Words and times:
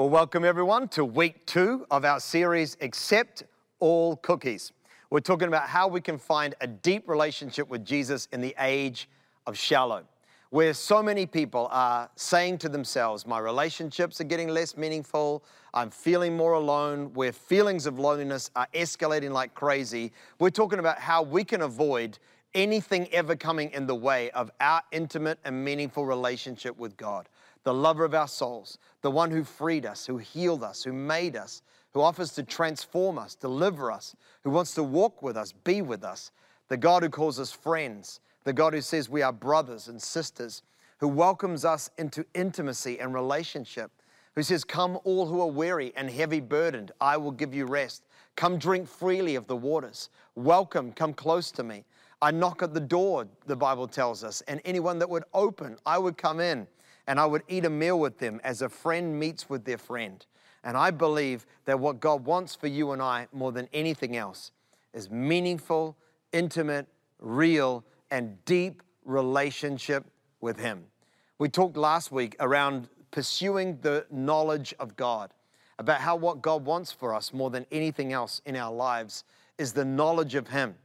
Well, 0.00 0.08
welcome 0.08 0.46
everyone 0.46 0.88
to 0.92 1.04
week 1.04 1.44
two 1.44 1.84
of 1.90 2.06
our 2.06 2.20
series, 2.20 2.74
Accept 2.80 3.42
All 3.80 4.16
Cookies. 4.16 4.72
We're 5.10 5.20
talking 5.20 5.46
about 5.46 5.68
how 5.68 5.88
we 5.88 6.00
can 6.00 6.16
find 6.16 6.54
a 6.62 6.66
deep 6.66 7.06
relationship 7.06 7.68
with 7.68 7.84
Jesus 7.84 8.26
in 8.32 8.40
the 8.40 8.54
age 8.58 9.10
of 9.46 9.58
shallow, 9.58 10.04
where 10.48 10.72
so 10.72 11.02
many 11.02 11.26
people 11.26 11.68
are 11.70 12.08
saying 12.16 12.56
to 12.60 12.70
themselves, 12.70 13.26
My 13.26 13.40
relationships 13.40 14.22
are 14.22 14.24
getting 14.24 14.48
less 14.48 14.74
meaningful, 14.74 15.44
I'm 15.74 15.90
feeling 15.90 16.34
more 16.34 16.54
alone, 16.54 17.12
where 17.12 17.30
feelings 17.30 17.84
of 17.84 17.98
loneliness 17.98 18.50
are 18.56 18.68
escalating 18.72 19.32
like 19.32 19.52
crazy. 19.52 20.12
We're 20.38 20.48
talking 20.48 20.78
about 20.78 20.98
how 20.98 21.22
we 21.22 21.44
can 21.44 21.60
avoid 21.60 22.18
anything 22.54 23.06
ever 23.12 23.36
coming 23.36 23.70
in 23.72 23.86
the 23.86 23.94
way 23.94 24.30
of 24.30 24.50
our 24.62 24.80
intimate 24.92 25.38
and 25.44 25.62
meaningful 25.62 26.06
relationship 26.06 26.78
with 26.78 26.96
God 26.96 27.28
the 27.64 27.74
lover 27.74 28.04
of 28.04 28.14
our 28.14 28.28
souls, 28.28 28.78
the 29.02 29.10
one 29.10 29.30
who 29.30 29.44
freed 29.44 29.84
us, 29.84 30.06
who 30.06 30.18
healed 30.18 30.62
us, 30.62 30.82
who 30.82 30.92
made 30.92 31.36
us, 31.36 31.62
who 31.92 32.00
offers 32.00 32.32
to 32.32 32.42
transform 32.42 33.18
us, 33.18 33.34
deliver 33.34 33.90
us, 33.90 34.14
who 34.42 34.50
wants 34.50 34.74
to 34.74 34.82
walk 34.82 35.22
with 35.22 35.36
us, 35.36 35.52
be 35.52 35.82
with 35.82 36.04
us, 36.04 36.30
the 36.68 36.76
God 36.76 37.02
who 37.02 37.08
calls 37.08 37.40
us 37.40 37.52
friends, 37.52 38.20
the 38.44 38.52
God 38.52 38.72
who 38.72 38.80
says 38.80 39.08
we 39.08 39.22
are 39.22 39.32
brothers 39.32 39.88
and 39.88 40.00
sisters, 40.00 40.62
who 40.98 41.08
welcomes 41.08 41.64
us 41.64 41.90
into 41.98 42.24
intimacy 42.34 42.98
and 43.00 43.12
relationship, 43.12 43.90
who 44.34 44.42
says, 44.42 44.64
Come, 44.64 44.98
all 45.04 45.26
who 45.26 45.40
are 45.40 45.50
weary 45.50 45.92
and 45.96 46.08
heavy 46.08 46.40
burdened, 46.40 46.92
I 47.00 47.16
will 47.16 47.32
give 47.32 47.54
you 47.54 47.66
rest. 47.66 48.04
Come 48.36 48.58
drink 48.58 48.88
freely 48.88 49.34
of 49.34 49.46
the 49.46 49.56
waters. 49.56 50.10
Welcome, 50.34 50.92
come 50.92 51.12
close 51.12 51.50
to 51.52 51.62
me. 51.62 51.84
I 52.22 52.30
knock 52.30 52.62
at 52.62 52.74
the 52.74 52.80
door, 52.80 53.26
the 53.46 53.56
Bible 53.56 53.88
tells 53.88 54.22
us, 54.22 54.42
and 54.42 54.60
anyone 54.64 54.98
that 54.98 55.08
would 55.08 55.24
open, 55.34 55.76
I 55.86 55.98
would 55.98 56.16
come 56.16 56.38
in 56.38 56.66
and 57.10 57.18
I 57.18 57.26
would 57.26 57.42
eat 57.48 57.64
a 57.64 57.70
meal 57.70 57.98
with 57.98 58.20
them 58.20 58.40
as 58.44 58.62
a 58.62 58.68
friend 58.68 59.18
meets 59.18 59.50
with 59.50 59.64
their 59.64 59.78
friend. 59.78 60.24
And 60.62 60.76
I 60.76 60.92
believe 60.92 61.44
that 61.64 61.80
what 61.80 61.98
God 61.98 62.24
wants 62.24 62.54
for 62.54 62.68
you 62.68 62.92
and 62.92 63.02
I 63.02 63.26
more 63.32 63.50
than 63.50 63.68
anything 63.72 64.16
else 64.16 64.52
is 64.94 65.10
meaningful, 65.10 65.96
intimate, 66.32 66.86
real, 67.18 67.84
and 68.12 68.38
deep 68.44 68.80
relationship 69.04 70.04
with 70.40 70.60
Him. 70.60 70.84
We 71.40 71.48
talked 71.48 71.76
last 71.76 72.12
week 72.12 72.36
around 72.38 72.88
pursuing 73.10 73.80
the 73.82 74.06
knowledge 74.12 74.72
of 74.78 74.94
God, 74.94 75.32
about 75.80 76.00
how 76.00 76.14
what 76.14 76.40
God 76.40 76.64
wants 76.64 76.92
for 76.92 77.12
us 77.12 77.32
more 77.32 77.50
than 77.50 77.66
anything 77.72 78.12
else 78.12 78.40
in 78.46 78.54
our 78.54 78.72
lives 78.72 79.24
is 79.58 79.72
the 79.72 79.84
knowledge 79.84 80.36
of 80.36 80.46
Him. 80.46 80.76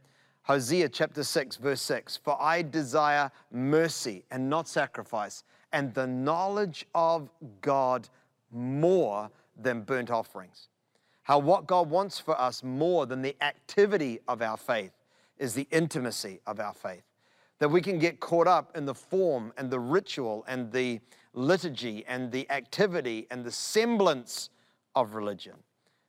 Hosea 0.42 0.88
chapter 0.88 1.22
6, 1.22 1.56
verse 1.58 1.82
6 1.82 2.16
For 2.16 2.36
I 2.42 2.62
desire 2.62 3.30
mercy 3.52 4.24
and 4.32 4.50
not 4.50 4.66
sacrifice 4.66 5.44
and 5.76 5.92
the 5.92 6.06
knowledge 6.06 6.86
of 6.94 7.28
God 7.60 8.08
more 8.50 9.30
than 9.60 9.82
burnt 9.82 10.10
offerings. 10.10 10.68
How 11.22 11.38
what 11.38 11.66
God 11.66 11.90
wants 11.90 12.18
for 12.18 12.40
us 12.40 12.62
more 12.62 13.04
than 13.04 13.20
the 13.20 13.36
activity 13.42 14.20
of 14.26 14.40
our 14.40 14.56
faith 14.56 14.92
is 15.36 15.52
the 15.52 15.68
intimacy 15.70 16.40
of 16.46 16.60
our 16.60 16.72
faith. 16.72 17.02
That 17.58 17.68
we 17.68 17.82
can 17.82 17.98
get 17.98 18.20
caught 18.20 18.46
up 18.46 18.74
in 18.74 18.86
the 18.86 18.94
form 18.94 19.52
and 19.58 19.70
the 19.70 19.78
ritual 19.78 20.46
and 20.48 20.72
the 20.72 20.98
liturgy 21.34 22.06
and 22.08 22.32
the 22.32 22.50
activity 22.50 23.26
and 23.30 23.44
the 23.44 23.52
semblance 23.52 24.48
of 24.94 25.14
religion. 25.14 25.56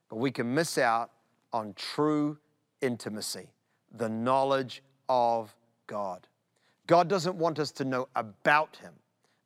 But 0.08 0.16
we 0.16 0.32
can 0.32 0.56
miss 0.56 0.78
out 0.78 1.12
on 1.52 1.74
true 1.74 2.38
intimacy, 2.80 3.50
the 3.98 4.08
knowledge 4.08 4.82
of 5.10 5.54
God. 5.88 6.26
God 6.86 7.10
doesn't 7.10 7.36
want 7.36 7.60
us 7.60 7.72
to 7.72 7.84
know 7.84 8.08
about 8.16 8.78
Him. 8.78 8.94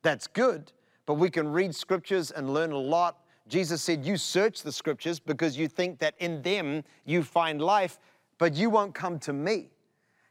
That's 0.04 0.28
good, 0.28 0.72
but 1.06 1.16
we 1.16 1.30
can 1.30 1.52
read 1.52 1.76
scriptures 1.76 2.32
and 2.32 2.54
learn 2.54 2.72
a 2.72 2.78
lot. 2.78 3.18
Jesus 3.48 3.82
said, 3.82 4.06
You 4.06 4.18
search 4.18 4.64
the 4.64 4.72
scriptures 4.72 5.20
because 5.20 5.58
you 5.58 5.68
think 5.68 6.00
that 6.00 6.16
in 6.20 6.42
them 6.42 6.84
you 7.06 7.24
find 7.24 7.62
life, 7.62 8.00
but 8.38 8.56
you 8.56 8.70
won't 8.70 8.96
come 8.96 9.20
to 9.20 9.34
me. 9.34 9.70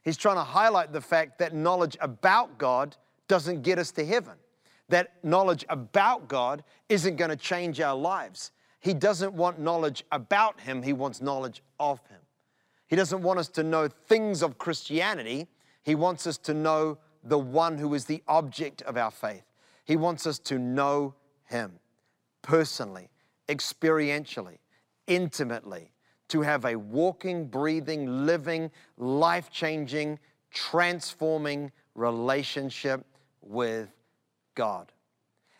He's 0.03 0.17
trying 0.17 0.37
to 0.37 0.43
highlight 0.43 0.91
the 0.91 1.01
fact 1.01 1.37
that 1.39 1.53
knowledge 1.53 1.95
about 2.01 2.57
God 2.57 2.97
doesn't 3.27 3.61
get 3.61 3.77
us 3.77 3.91
to 3.91 4.05
heaven, 4.05 4.33
that 4.89 5.13
knowledge 5.23 5.63
about 5.69 6.27
God 6.27 6.63
isn't 6.89 7.15
going 7.15 7.29
to 7.29 7.37
change 7.37 7.79
our 7.79 7.95
lives. 7.95 8.51
He 8.79 8.93
doesn't 8.93 9.33
want 9.33 9.59
knowledge 9.59 10.03
about 10.11 10.59
Him, 10.59 10.81
He 10.81 10.91
wants 10.91 11.21
knowledge 11.21 11.61
of 11.79 11.99
Him. 12.07 12.19
He 12.87 12.95
doesn't 12.95 13.21
want 13.21 13.39
us 13.39 13.47
to 13.49 13.63
know 13.63 13.87
things 13.87 14.41
of 14.41 14.57
Christianity, 14.57 15.47
He 15.83 15.95
wants 15.95 16.27
us 16.27 16.37
to 16.39 16.53
know 16.53 16.97
the 17.23 17.37
one 17.37 17.77
who 17.77 17.93
is 17.93 18.05
the 18.05 18.23
object 18.27 18.81
of 18.81 18.97
our 18.97 19.11
faith. 19.11 19.43
He 19.91 19.97
wants 19.97 20.25
us 20.25 20.39
to 20.39 20.57
know 20.57 21.15
Him 21.49 21.73
personally, 22.43 23.09
experientially, 23.49 24.59
intimately, 25.05 25.91
to 26.29 26.43
have 26.43 26.63
a 26.63 26.77
walking, 26.77 27.47
breathing, 27.47 28.25
living, 28.25 28.71
life 28.97 29.51
changing, 29.51 30.17
transforming 30.49 31.73
relationship 31.93 33.05
with 33.41 33.89
God. 34.55 34.93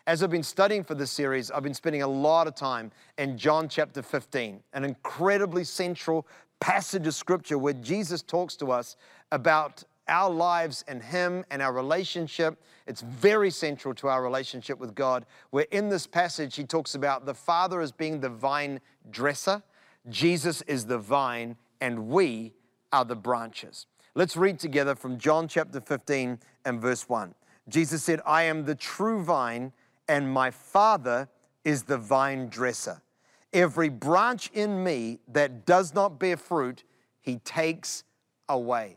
As 0.06 0.22
I've 0.22 0.30
been 0.30 0.42
studying 0.42 0.82
for 0.82 0.94
this 0.94 1.10
series, 1.10 1.50
I've 1.50 1.62
been 1.62 1.74
spending 1.74 2.00
a 2.00 2.08
lot 2.08 2.46
of 2.46 2.54
time 2.54 2.90
in 3.18 3.36
John 3.36 3.68
chapter 3.68 4.00
15, 4.00 4.62
an 4.72 4.82
incredibly 4.82 5.64
central 5.64 6.26
passage 6.58 7.06
of 7.06 7.14
scripture 7.14 7.58
where 7.58 7.74
Jesus 7.74 8.22
talks 8.22 8.56
to 8.56 8.72
us 8.72 8.96
about 9.30 9.84
our 10.08 10.30
lives 10.30 10.84
and 10.88 11.02
Him 11.02 11.44
and 11.50 11.62
our 11.62 11.72
relationship. 11.72 12.60
It's 12.86 13.00
very 13.00 13.50
central 13.50 13.94
to 13.94 14.08
our 14.08 14.22
relationship 14.22 14.78
with 14.78 14.94
God. 14.94 15.26
Where 15.50 15.66
in 15.70 15.88
this 15.88 16.06
passage, 16.06 16.56
He 16.56 16.64
talks 16.64 16.94
about 16.94 17.26
the 17.26 17.34
Father 17.34 17.80
as 17.80 17.92
being 17.92 18.20
the 18.20 18.28
vine 18.28 18.80
dresser, 19.10 19.62
Jesus 20.08 20.62
is 20.62 20.86
the 20.86 20.98
vine, 20.98 21.56
and 21.80 22.08
we 22.08 22.54
are 22.92 23.04
the 23.04 23.16
branches. 23.16 23.86
Let's 24.14 24.36
read 24.36 24.58
together 24.58 24.94
from 24.94 25.18
John 25.18 25.48
chapter 25.48 25.80
15 25.80 26.38
and 26.64 26.80
verse 26.80 27.08
1. 27.08 27.34
Jesus 27.68 28.02
said, 28.02 28.20
I 28.26 28.42
am 28.42 28.64
the 28.64 28.74
true 28.74 29.22
vine, 29.22 29.72
and 30.08 30.30
my 30.30 30.50
Father 30.50 31.28
is 31.64 31.84
the 31.84 31.98
vine 31.98 32.48
dresser. 32.48 33.00
Every 33.52 33.88
branch 33.88 34.50
in 34.52 34.82
me 34.82 35.20
that 35.28 35.66
does 35.66 35.94
not 35.94 36.18
bear 36.18 36.36
fruit, 36.36 36.84
he 37.20 37.36
takes 37.38 38.04
away. 38.48 38.96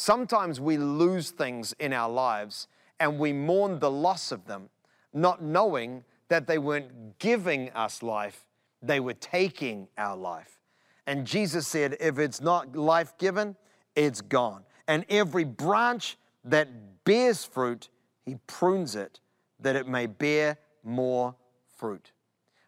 Sometimes 0.00 0.60
we 0.60 0.76
lose 0.76 1.32
things 1.32 1.74
in 1.80 1.92
our 1.92 2.08
lives 2.08 2.68
and 3.00 3.18
we 3.18 3.32
mourn 3.32 3.80
the 3.80 3.90
loss 3.90 4.30
of 4.30 4.46
them, 4.46 4.68
not 5.12 5.42
knowing 5.42 6.04
that 6.28 6.46
they 6.46 6.56
weren't 6.56 7.18
giving 7.18 7.68
us 7.70 8.00
life, 8.00 8.46
they 8.80 9.00
were 9.00 9.14
taking 9.14 9.88
our 9.98 10.16
life. 10.16 10.60
And 11.08 11.26
Jesus 11.26 11.66
said, 11.66 11.96
if 11.98 12.20
it's 12.20 12.40
not 12.40 12.76
life 12.76 13.18
given, 13.18 13.56
it's 13.96 14.20
gone. 14.20 14.62
And 14.86 15.04
every 15.08 15.42
branch 15.42 16.16
that 16.44 16.68
bears 17.02 17.44
fruit, 17.44 17.88
he 18.24 18.36
prunes 18.46 18.94
it 18.94 19.18
that 19.58 19.74
it 19.74 19.88
may 19.88 20.06
bear 20.06 20.58
more 20.84 21.34
fruit. 21.76 22.12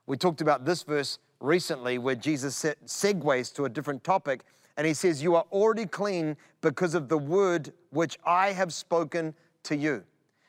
We 0.06 0.16
talked 0.16 0.40
about 0.40 0.64
this 0.64 0.82
verse 0.82 1.20
recently 1.38 1.96
where 1.98 2.16
Jesus 2.16 2.60
segues 2.86 3.54
to 3.54 3.66
a 3.66 3.68
different 3.68 4.02
topic 4.02 4.42
and 4.80 4.86
he 4.86 4.94
says, 4.94 5.22
You 5.22 5.34
are 5.34 5.44
already 5.52 5.84
clean 5.84 6.38
because 6.62 6.94
of 6.94 7.10
the 7.10 7.18
word 7.18 7.70
which 7.90 8.18
I 8.24 8.52
have 8.52 8.72
spoken 8.72 9.34
to 9.64 9.76
you. 9.76 10.02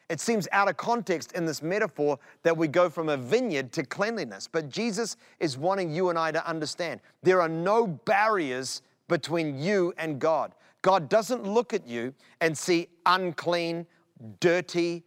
It 0.10 0.22
seems 0.22 0.48
out 0.54 0.70
of 0.70 0.78
context 0.78 1.34
in 1.34 1.46
this 1.46 1.62
metaphor 1.62 2.18
that 2.44 2.56
we 2.56 2.70
go 2.70 2.90
from 2.90 3.10
a 3.10 3.18
vineyard 3.18 3.74
to 3.74 3.84
cleanliness, 3.84 4.48
but 4.50 4.70
Jesus 4.70 5.18
is 5.42 5.58
wanting 5.58 5.94
you 5.94 6.08
and 6.08 6.18
I 6.18 6.32
to 6.32 6.48
understand 6.48 7.02
there 7.22 7.42
are 7.42 7.50
no 7.50 7.86
barriers 7.86 8.84
between 9.10 9.60
you 9.60 9.94
and 9.98 10.18
God. 10.18 10.54
God 10.82 11.10
doesn't 11.10 11.44
look 11.44 11.74
at 11.74 11.86
you 11.86 12.14
and 12.40 12.58
see 12.58 12.88
unclean, 13.06 13.86
dirty, 14.40 15.04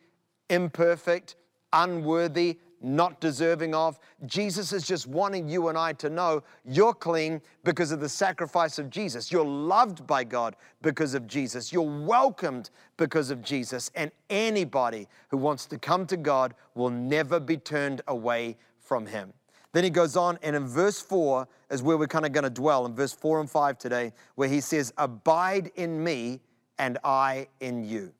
imperfect, 0.50 1.36
unworthy, 1.72 2.58
not 2.84 3.20
deserving 3.20 3.74
of. 3.74 3.98
Jesus 4.26 4.72
is 4.72 4.86
just 4.86 5.06
wanting 5.06 5.48
you 5.48 5.68
and 5.68 5.78
I 5.78 5.94
to 5.94 6.10
know 6.10 6.42
you're 6.64 6.94
clean 6.94 7.40
because 7.64 7.90
of 7.90 8.00
the 8.00 8.08
sacrifice 8.08 8.78
of 8.78 8.90
Jesus. 8.90 9.32
You're 9.32 9.44
loved 9.44 10.06
by 10.06 10.24
God 10.24 10.56
because 10.82 11.14
of 11.14 11.26
Jesus. 11.26 11.72
You're 11.72 12.04
welcomed 12.04 12.70
because 12.96 13.30
of 13.30 13.42
Jesus. 13.42 13.90
And 13.94 14.10
anybody 14.28 15.08
who 15.28 15.38
wants 15.38 15.66
to 15.66 15.78
come 15.78 16.06
to 16.06 16.16
God 16.16 16.54
will 16.74 16.90
never 16.90 17.40
be 17.40 17.56
turned 17.56 18.02
away 18.06 18.56
from 18.78 19.06
Him. 19.06 19.32
Then 19.72 19.82
he 19.82 19.90
goes 19.90 20.16
on, 20.16 20.38
and 20.42 20.54
in 20.54 20.68
verse 20.68 21.02
4 21.02 21.48
is 21.68 21.82
where 21.82 21.96
we're 21.96 22.06
kind 22.06 22.24
of 22.24 22.30
going 22.30 22.44
to 22.44 22.50
dwell, 22.50 22.86
in 22.86 22.94
verse 22.94 23.12
4 23.12 23.40
and 23.40 23.50
5 23.50 23.76
today, 23.76 24.12
where 24.36 24.48
he 24.48 24.60
says, 24.60 24.92
Abide 24.98 25.72
in 25.74 26.02
me, 26.02 26.40
and 26.78 26.96
I 27.02 27.48
in 27.58 27.82
you. 27.82 28.12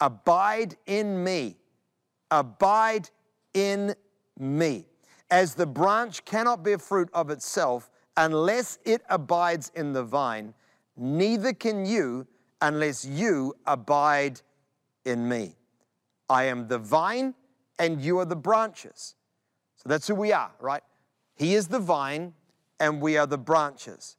Abide 0.00 0.76
in 0.86 1.22
me. 1.24 1.56
Abide 2.30 3.10
in 3.54 3.94
me. 4.40 4.86
As 5.30 5.54
the 5.54 5.66
branch 5.66 6.24
cannot 6.24 6.64
bear 6.64 6.78
fruit 6.78 7.08
of 7.12 7.30
itself 7.30 7.90
unless 8.16 8.78
it 8.84 9.02
abides 9.08 9.70
in 9.74 9.92
the 9.92 10.02
vine, 10.02 10.54
neither 10.96 11.52
can 11.52 11.86
you 11.86 12.26
unless 12.60 13.04
you 13.04 13.54
abide 13.66 14.40
in 15.04 15.28
me. 15.28 15.56
I 16.28 16.44
am 16.44 16.68
the 16.68 16.78
vine 16.78 17.34
and 17.78 18.00
you 18.00 18.18
are 18.18 18.24
the 18.24 18.36
branches. 18.36 19.14
So 19.76 19.88
that's 19.88 20.06
who 20.06 20.14
we 20.14 20.32
are, 20.32 20.52
right? 20.60 20.82
He 21.34 21.54
is 21.54 21.68
the 21.68 21.78
vine, 21.78 22.34
and 22.78 23.00
we 23.00 23.16
are 23.16 23.26
the 23.26 23.38
branches. 23.38 24.18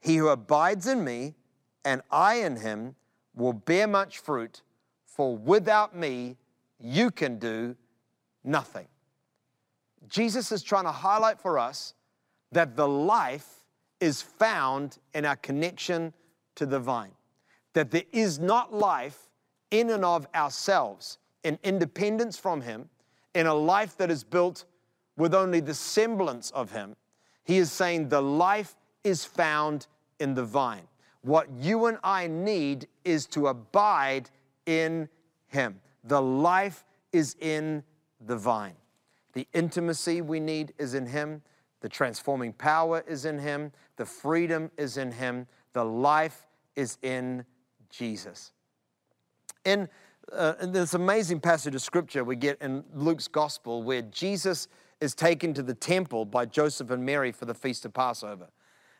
He 0.00 0.16
who 0.16 0.28
abides 0.28 0.86
in 0.86 1.02
me, 1.02 1.34
and 1.84 2.02
I 2.08 2.36
in 2.36 2.54
him, 2.54 2.94
will 3.34 3.52
bear 3.52 3.88
much 3.88 4.18
fruit, 4.18 4.62
for 5.04 5.36
without 5.36 5.96
me, 5.96 6.36
you 6.78 7.10
can 7.10 7.40
do 7.40 7.74
nothing. 8.44 8.86
Jesus 10.08 10.50
is 10.52 10.62
trying 10.62 10.84
to 10.84 10.92
highlight 10.92 11.38
for 11.40 11.58
us 11.58 11.94
that 12.52 12.76
the 12.76 12.88
life 12.88 13.64
is 14.00 14.22
found 14.22 14.98
in 15.14 15.24
our 15.24 15.36
connection 15.36 16.12
to 16.56 16.66
the 16.66 16.80
vine, 16.80 17.12
that 17.74 17.90
there 17.90 18.04
is 18.12 18.38
not 18.38 18.72
life 18.72 19.28
in 19.70 19.90
and 19.90 20.04
of 20.04 20.26
ourselves 20.34 21.18
in 21.44 21.58
independence 21.62 22.36
from 22.38 22.60
Him, 22.60 22.88
in 23.34 23.46
a 23.46 23.54
life 23.54 23.96
that 23.98 24.10
is 24.10 24.24
built 24.24 24.64
with 25.16 25.34
only 25.34 25.60
the 25.60 25.74
semblance 25.74 26.50
of 26.50 26.72
Him. 26.72 26.96
He 27.44 27.58
is 27.58 27.70
saying 27.70 28.08
the 28.08 28.22
life 28.22 28.76
is 29.04 29.24
found 29.24 29.86
in 30.18 30.34
the 30.34 30.44
vine. 30.44 30.86
What 31.22 31.48
you 31.58 31.86
and 31.86 31.98
I 32.02 32.26
need 32.26 32.88
is 33.04 33.26
to 33.28 33.48
abide 33.48 34.30
in 34.66 35.08
Him. 35.48 35.80
The 36.04 36.20
life 36.20 36.84
is 37.12 37.36
in 37.40 37.82
the 38.26 38.36
vine. 38.36 38.74
The 39.32 39.46
intimacy 39.52 40.20
we 40.20 40.40
need 40.40 40.72
is 40.78 40.94
in 40.94 41.06
Him. 41.06 41.42
The 41.80 41.88
transforming 41.88 42.52
power 42.52 43.04
is 43.06 43.24
in 43.24 43.38
Him. 43.38 43.72
The 43.96 44.04
freedom 44.04 44.70
is 44.76 44.96
in 44.96 45.12
Him. 45.12 45.46
The 45.72 45.84
life 45.84 46.46
is 46.76 46.98
in 47.02 47.44
Jesus. 47.90 48.52
In, 49.64 49.88
uh, 50.32 50.54
in 50.60 50.72
this 50.72 50.94
amazing 50.94 51.40
passage 51.40 51.74
of 51.74 51.82
scripture 51.82 52.24
we 52.24 52.36
get 52.36 52.60
in 52.62 52.84
Luke's 52.94 53.28
gospel 53.28 53.82
where 53.82 54.02
Jesus 54.02 54.68
is 55.00 55.14
taken 55.14 55.54
to 55.54 55.62
the 55.62 55.74
temple 55.74 56.24
by 56.24 56.46
Joseph 56.46 56.90
and 56.90 57.04
Mary 57.04 57.32
for 57.32 57.44
the 57.46 57.54
feast 57.54 57.84
of 57.84 57.92
Passover. 57.92 58.48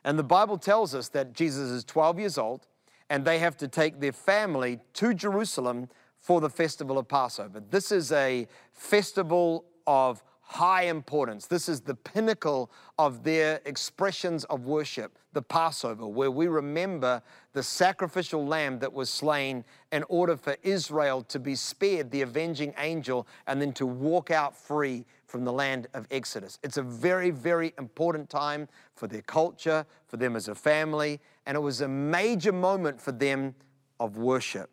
And 0.05 0.19
the 0.19 0.25
Bible 0.25 0.59
tells 0.59 0.95
us 0.95 1.09
that 1.11 1.33
Jesus 1.33 1.71
is 1.71 1.85
12 1.85 2.19
years 2.19 2.39
old 2.39 2.67
and 3.11 3.25
they 3.25 3.39
have 3.39 3.57
to 3.59 3.69
take 3.69 4.01
their 4.01 4.13
family 4.13 4.79
to 4.95 5.13
Jerusalem 5.13 5.89
for 6.19 6.41
the 6.41 6.51
festival 6.51 6.99
of 6.99 7.09
Passover. 7.09 7.63
This 7.71 7.91
is 7.93 8.13
a 8.13 8.47
festival 8.73 9.65
of 9.91 10.23
high 10.43 10.85
importance. 10.85 11.47
This 11.49 11.69
is 11.69 11.81
the 11.81 11.97
pinnacle 11.97 12.71
of 12.97 13.25
their 13.25 13.61
expressions 13.65 14.45
of 14.45 14.65
worship, 14.65 15.19
the 15.33 15.43
Passover, 15.43 16.07
where 16.07 16.31
we 16.31 16.47
remember 16.47 17.21
the 17.55 17.63
sacrificial 17.65 18.47
lamb 18.47 18.79
that 18.79 18.93
was 18.93 19.11
slain 19.11 19.65
in 19.91 20.05
order 20.09 20.37
for 20.37 20.57
Israel 20.63 21.23
to 21.23 21.41
be 21.41 21.57
spared 21.57 22.13
the 22.13 22.23
avenging 22.23 22.73
angel 22.79 23.27
and 23.49 23.61
then 23.61 23.73
to 23.73 23.85
walk 23.85 24.31
out 24.31 24.57
free 24.57 25.05
from 25.27 25.45
the 25.45 25.53
land 25.53 25.89
of 25.93 26.07
Exodus. 26.13 26.61
It's 26.63 26.77
a 26.77 26.83
very, 26.83 27.33
very 27.33 27.75
important 27.77 28.31
time 28.31 28.69
for 28.95 29.09
their 29.09 29.23
culture, 29.23 29.85
for 30.07 30.19
them 30.19 30.37
as 30.37 30.47
a 30.47 30.55
family, 30.55 31.19
and 31.47 31.57
it 31.57 31.61
was 31.61 31.81
a 31.81 31.89
major 31.89 32.53
moment 32.53 33.01
for 33.01 33.11
them 33.11 33.57
of 33.99 34.19
worship. 34.19 34.71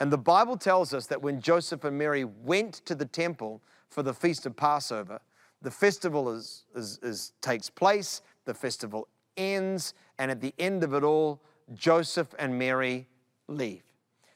And 0.00 0.12
the 0.12 0.18
Bible 0.18 0.58
tells 0.58 0.92
us 0.92 1.06
that 1.06 1.22
when 1.22 1.40
Joseph 1.40 1.84
and 1.84 1.96
Mary 1.96 2.24
went 2.24 2.74
to 2.84 2.94
the 2.94 3.06
temple, 3.06 3.62
for 3.94 4.02
the 4.02 4.12
Feast 4.12 4.44
of 4.44 4.56
Passover. 4.56 5.20
The 5.62 5.70
festival 5.70 6.28
is, 6.34 6.64
is, 6.74 6.98
is, 7.00 7.32
takes 7.40 7.70
place, 7.70 8.22
the 8.44 8.52
festival 8.52 9.06
ends, 9.36 9.94
and 10.18 10.32
at 10.32 10.40
the 10.40 10.52
end 10.58 10.82
of 10.82 10.94
it 10.94 11.04
all, 11.04 11.40
Joseph 11.74 12.34
and 12.40 12.58
Mary 12.58 13.06
leave. 13.46 13.84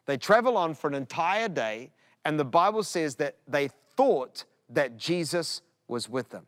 They 0.06 0.16
travel 0.16 0.56
on 0.56 0.74
for 0.74 0.86
an 0.86 0.94
entire 0.94 1.48
day, 1.48 1.90
and 2.24 2.38
the 2.38 2.44
Bible 2.44 2.84
says 2.84 3.16
that 3.16 3.34
they 3.48 3.68
thought 3.96 4.44
that 4.70 4.96
Jesus 4.96 5.62
was 5.88 6.08
with 6.08 6.30
them. 6.30 6.46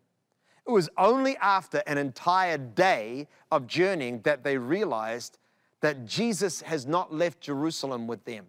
It 0.64 0.70
was 0.70 0.88
only 0.96 1.36
after 1.38 1.82
an 1.88 1.98
entire 1.98 2.58
day 2.58 3.26
of 3.50 3.66
journeying 3.66 4.20
that 4.20 4.44
they 4.44 4.56
realized 4.56 5.38
that 5.80 6.06
Jesus 6.06 6.60
has 6.60 6.86
not 6.86 7.12
left 7.12 7.40
Jerusalem 7.40 8.06
with 8.06 8.24
them. 8.24 8.46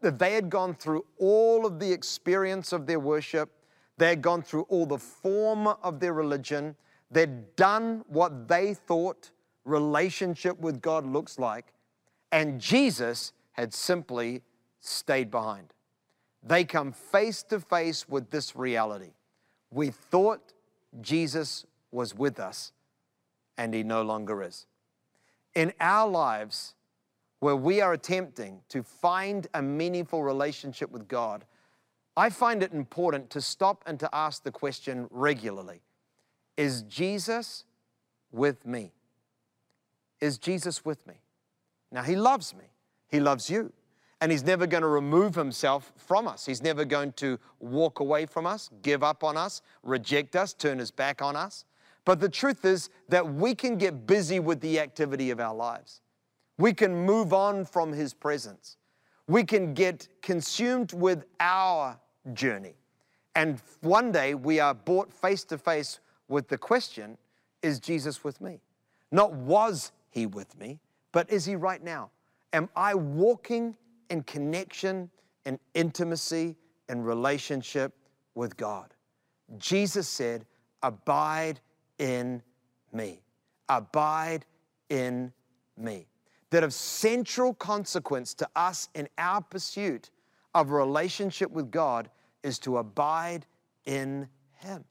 That 0.00 0.18
they 0.18 0.32
had 0.32 0.50
gone 0.50 0.74
through 0.74 1.04
all 1.18 1.64
of 1.64 1.78
the 1.78 1.92
experience 1.92 2.72
of 2.72 2.86
their 2.86 2.98
worship, 2.98 3.52
they 3.98 4.10
had 4.10 4.22
gone 4.22 4.42
through 4.42 4.62
all 4.68 4.86
the 4.86 4.98
form 4.98 5.66
of 5.66 6.00
their 6.00 6.12
religion. 6.12 6.76
They'd 7.10 7.56
done 7.56 8.04
what 8.08 8.48
they 8.48 8.74
thought 8.74 9.30
relationship 9.64 10.58
with 10.58 10.80
God 10.80 11.06
looks 11.06 11.38
like. 11.38 11.72
And 12.32 12.60
Jesus 12.60 13.32
had 13.52 13.72
simply 13.72 14.42
stayed 14.80 15.30
behind. 15.30 15.72
They 16.42 16.64
come 16.64 16.92
face 16.92 17.42
to 17.44 17.58
face 17.58 18.08
with 18.08 18.30
this 18.30 18.54
reality. 18.54 19.12
We 19.70 19.90
thought 19.90 20.52
Jesus 21.00 21.66
was 21.90 22.14
with 22.14 22.38
us, 22.38 22.72
and 23.58 23.74
he 23.74 23.82
no 23.82 24.02
longer 24.02 24.42
is. 24.42 24.66
In 25.54 25.72
our 25.80 26.08
lives, 26.08 26.74
where 27.40 27.56
we 27.56 27.80
are 27.80 27.94
attempting 27.94 28.60
to 28.68 28.82
find 28.82 29.46
a 29.54 29.62
meaningful 29.62 30.22
relationship 30.22 30.90
with 30.90 31.08
God, 31.08 31.44
I 32.16 32.30
find 32.30 32.62
it 32.62 32.72
important 32.72 33.30
to 33.30 33.40
stop 33.40 33.84
and 33.86 34.00
to 34.00 34.08
ask 34.14 34.42
the 34.42 34.50
question 34.50 35.06
regularly 35.10 35.82
Is 36.56 36.82
Jesus 36.82 37.64
with 38.32 38.66
me? 38.66 38.92
Is 40.20 40.38
Jesus 40.38 40.84
with 40.84 41.06
me? 41.06 41.14
Now, 41.92 42.02
He 42.02 42.16
loves 42.16 42.54
me, 42.54 42.64
He 43.08 43.20
loves 43.20 43.50
you. 43.50 43.72
And 44.20 44.32
he's 44.32 44.44
never 44.44 44.66
going 44.66 44.82
to 44.82 44.88
remove 44.88 45.34
himself 45.34 45.92
from 45.96 46.26
us. 46.26 46.46
He's 46.46 46.62
never 46.62 46.86
going 46.86 47.12
to 47.12 47.38
walk 47.60 48.00
away 48.00 48.24
from 48.24 48.46
us, 48.46 48.70
give 48.80 49.02
up 49.02 49.22
on 49.22 49.36
us, 49.36 49.60
reject 49.82 50.36
us, 50.36 50.54
turn 50.54 50.78
his 50.78 50.90
back 50.90 51.20
on 51.20 51.36
us. 51.36 51.66
But 52.06 52.20
the 52.20 52.28
truth 52.28 52.64
is 52.64 52.88
that 53.10 53.34
we 53.34 53.54
can 53.54 53.76
get 53.76 54.06
busy 54.06 54.40
with 54.40 54.60
the 54.60 54.80
activity 54.80 55.30
of 55.30 55.40
our 55.40 55.54
lives. 55.54 56.00
We 56.56 56.72
can 56.72 57.04
move 57.04 57.34
on 57.34 57.66
from 57.66 57.92
his 57.92 58.14
presence. 58.14 58.78
We 59.28 59.44
can 59.44 59.74
get 59.74 60.08
consumed 60.22 60.94
with 60.94 61.24
our 61.40 61.98
journey. 62.32 62.74
And 63.34 63.60
one 63.82 64.12
day 64.12 64.34
we 64.34 64.60
are 64.60 64.74
brought 64.74 65.12
face 65.12 65.44
to 65.44 65.58
face 65.58 66.00
with 66.28 66.48
the 66.48 66.58
question 66.58 67.18
Is 67.62 67.80
Jesus 67.80 68.24
with 68.24 68.40
me? 68.40 68.60
Not 69.12 69.32
was 69.32 69.92
he 70.10 70.26
with 70.26 70.58
me, 70.58 70.80
but 71.12 71.30
is 71.30 71.44
he 71.44 71.56
right 71.56 71.82
now? 71.82 72.10
Am 72.52 72.68
I 72.74 72.94
walking 72.94 73.76
in 74.08 74.22
connection 74.22 75.10
and 75.44 75.58
intimacy 75.74 76.56
and 76.88 77.06
relationship 77.06 77.92
with 78.34 78.56
God? 78.56 78.94
Jesus 79.58 80.08
said, 80.08 80.46
Abide 80.82 81.60
in 81.98 82.42
me. 82.92 83.20
Abide 83.68 84.44
in 84.88 85.32
me. 85.76 86.06
That 86.50 86.64
of 86.64 86.72
central 86.72 87.52
consequence 87.54 88.32
to 88.34 88.48
us 88.56 88.88
in 88.94 89.08
our 89.18 89.40
pursuit 89.40 90.10
of 90.54 90.70
a 90.70 90.74
relationship 90.74 91.50
with 91.50 91.70
God 91.70 92.08
is 92.46 92.58
to 92.60 92.78
abide 92.78 93.44
in 93.84 94.28
Him. 94.54 94.84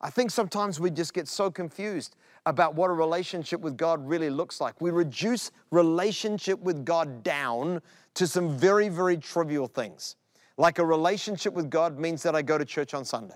I 0.00 0.10
think 0.10 0.30
sometimes 0.30 0.78
we 0.78 0.90
just 0.90 1.14
get 1.14 1.28
so 1.28 1.50
confused 1.50 2.16
about 2.46 2.74
what 2.74 2.90
a 2.90 2.92
relationship 2.92 3.60
with 3.60 3.76
God 3.76 4.06
really 4.06 4.30
looks 4.30 4.60
like. 4.60 4.80
We 4.80 4.90
reduce 4.90 5.50
relationship 5.70 6.60
with 6.60 6.84
God 6.84 7.22
down 7.22 7.80
to 8.14 8.26
some 8.26 8.56
very, 8.56 8.88
very 8.88 9.16
trivial 9.16 9.66
things. 9.66 10.16
Like 10.56 10.78
a 10.78 10.84
relationship 10.84 11.54
with 11.54 11.70
God 11.70 11.98
means 11.98 12.22
that 12.22 12.36
I 12.36 12.42
go 12.42 12.58
to 12.58 12.64
church 12.64 12.94
on 12.94 13.04
Sunday 13.04 13.34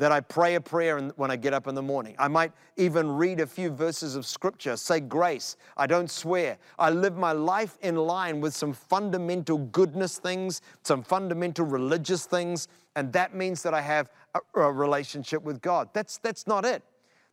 that 0.00 0.10
I 0.10 0.20
pray 0.20 0.54
a 0.54 0.60
prayer 0.62 0.98
when 1.16 1.30
I 1.30 1.36
get 1.36 1.52
up 1.52 1.66
in 1.66 1.74
the 1.74 1.82
morning. 1.82 2.14
I 2.18 2.26
might 2.26 2.52
even 2.78 3.06
read 3.06 3.38
a 3.38 3.46
few 3.46 3.68
verses 3.68 4.16
of 4.16 4.24
scripture, 4.24 4.78
say 4.78 4.98
grace. 4.98 5.58
I 5.76 5.86
don't 5.86 6.10
swear. 6.10 6.56
I 6.78 6.88
live 6.88 7.18
my 7.18 7.32
life 7.32 7.76
in 7.82 7.96
line 7.96 8.40
with 8.40 8.54
some 8.54 8.72
fundamental 8.72 9.58
goodness 9.58 10.16
things, 10.18 10.62
some 10.84 11.02
fundamental 11.02 11.66
religious 11.66 12.24
things, 12.24 12.66
and 12.96 13.12
that 13.12 13.34
means 13.34 13.62
that 13.62 13.74
I 13.74 13.82
have 13.82 14.08
a, 14.34 14.60
a 14.62 14.72
relationship 14.72 15.42
with 15.42 15.60
God. 15.60 15.90
That's, 15.92 16.16
that's 16.16 16.46
not 16.46 16.64
it. 16.64 16.82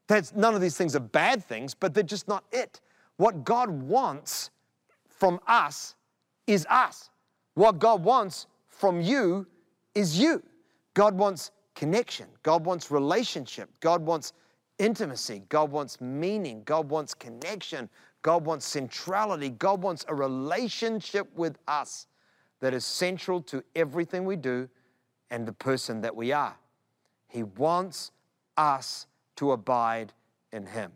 That's, 0.07 0.35
none 0.35 0.53
of 0.53 0.59
these 0.59 0.75
things 0.75 0.93
are 0.93 0.99
bad 0.99 1.45
things, 1.45 1.73
but 1.73 1.93
they're 1.93 2.03
just 2.03 2.27
not 2.27 2.43
it. 2.51 2.81
What 3.15 3.45
God 3.45 3.69
wants 3.69 4.49
from 5.07 5.39
us 5.47 5.95
is 6.47 6.67
us. 6.69 7.11
What 7.53 7.79
God 7.79 8.03
wants 8.03 8.47
from 8.67 8.99
you 8.99 9.47
is 9.95 10.19
you. 10.19 10.43
God 10.95 11.17
wants 11.17 11.51
connection. 11.77 12.25
God 12.41 12.65
wants 12.65 12.89
relationship. 12.89 13.69
God 13.81 14.01
wants 14.01 14.33
intimacy. 14.79 15.43
God 15.47 15.71
wants 15.71 16.01
meaning. 16.01 16.63
God 16.65 16.89
wants 16.89 17.13
connection. 17.13 17.87
God 18.23 18.43
wants 18.43 18.65
centrality. 18.65 19.49
God 19.49 19.83
wants 19.83 20.03
a 20.07 20.15
relationship 20.15 21.29
with 21.35 21.59
us 21.67 22.07
that 22.61 22.73
is 22.73 22.83
central 22.83 23.41
to 23.43 23.63
everything 23.75 24.25
we 24.25 24.35
do 24.35 24.67
and 25.29 25.47
the 25.47 25.53
person 25.53 26.01
that 26.01 26.15
we 26.15 26.31
are. 26.31 26.57
He 27.27 27.43
wants 27.43 28.11
us 28.57 29.05
to 29.35 29.51
abide 29.51 30.13
in 30.51 30.65
Him. 30.65 30.91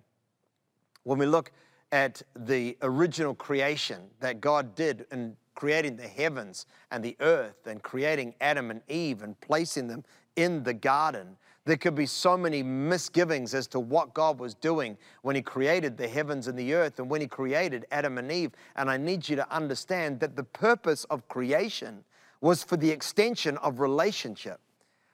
When 1.04 1.20
we 1.20 1.28
look 1.28 1.52
at 1.92 2.24
the 2.36 2.76
original 2.82 3.36
creation 3.36 4.02
that 4.20 4.42
God 4.42 4.74
did 4.74 5.06
in 5.12 5.36
creating 5.54 5.96
the 5.96 6.08
heavens 6.08 6.66
and 6.90 7.04
the 7.04 7.16
earth 7.20 7.68
and 7.68 7.84
creating 7.84 8.34
Adam 8.42 8.72
and 8.72 8.82
Eve 8.88 9.22
and 9.22 9.40
placing 9.42 9.88
them 9.88 10.04
in 10.36 10.64
the 10.64 10.74
garden, 10.74 11.38
There 11.66 11.78
could 11.78 11.94
be 11.94 12.08
so 12.08 12.36
many 12.36 12.64
misgivings 12.64 13.54
as 13.54 13.68
to 13.68 13.80
what 13.80 14.16
God 14.16 14.40
was 14.40 14.56
doing 14.56 14.98
when 15.22 15.36
He 15.36 15.44
created 15.44 15.96
the 15.96 16.08
heavens 16.08 16.48
and 16.48 16.58
the 16.58 16.74
earth 16.74 17.00
and 17.00 17.10
when 17.10 17.22
He 17.22 17.28
created 17.28 17.86
Adam 17.92 18.18
and 18.18 18.32
Eve. 18.32 18.52
And 18.76 18.90
I 18.90 18.98
need 18.98 19.30
you 19.30 19.36
to 19.36 19.54
understand 19.54 20.20
that 20.22 20.36
the 20.36 20.44
purpose 20.44 21.04
of 21.06 21.28
creation 21.28 22.04
was 22.42 22.64
for 22.64 22.78
the 22.78 22.90
extension 22.90 23.58
of 23.58 23.80
relationship. 23.80 24.60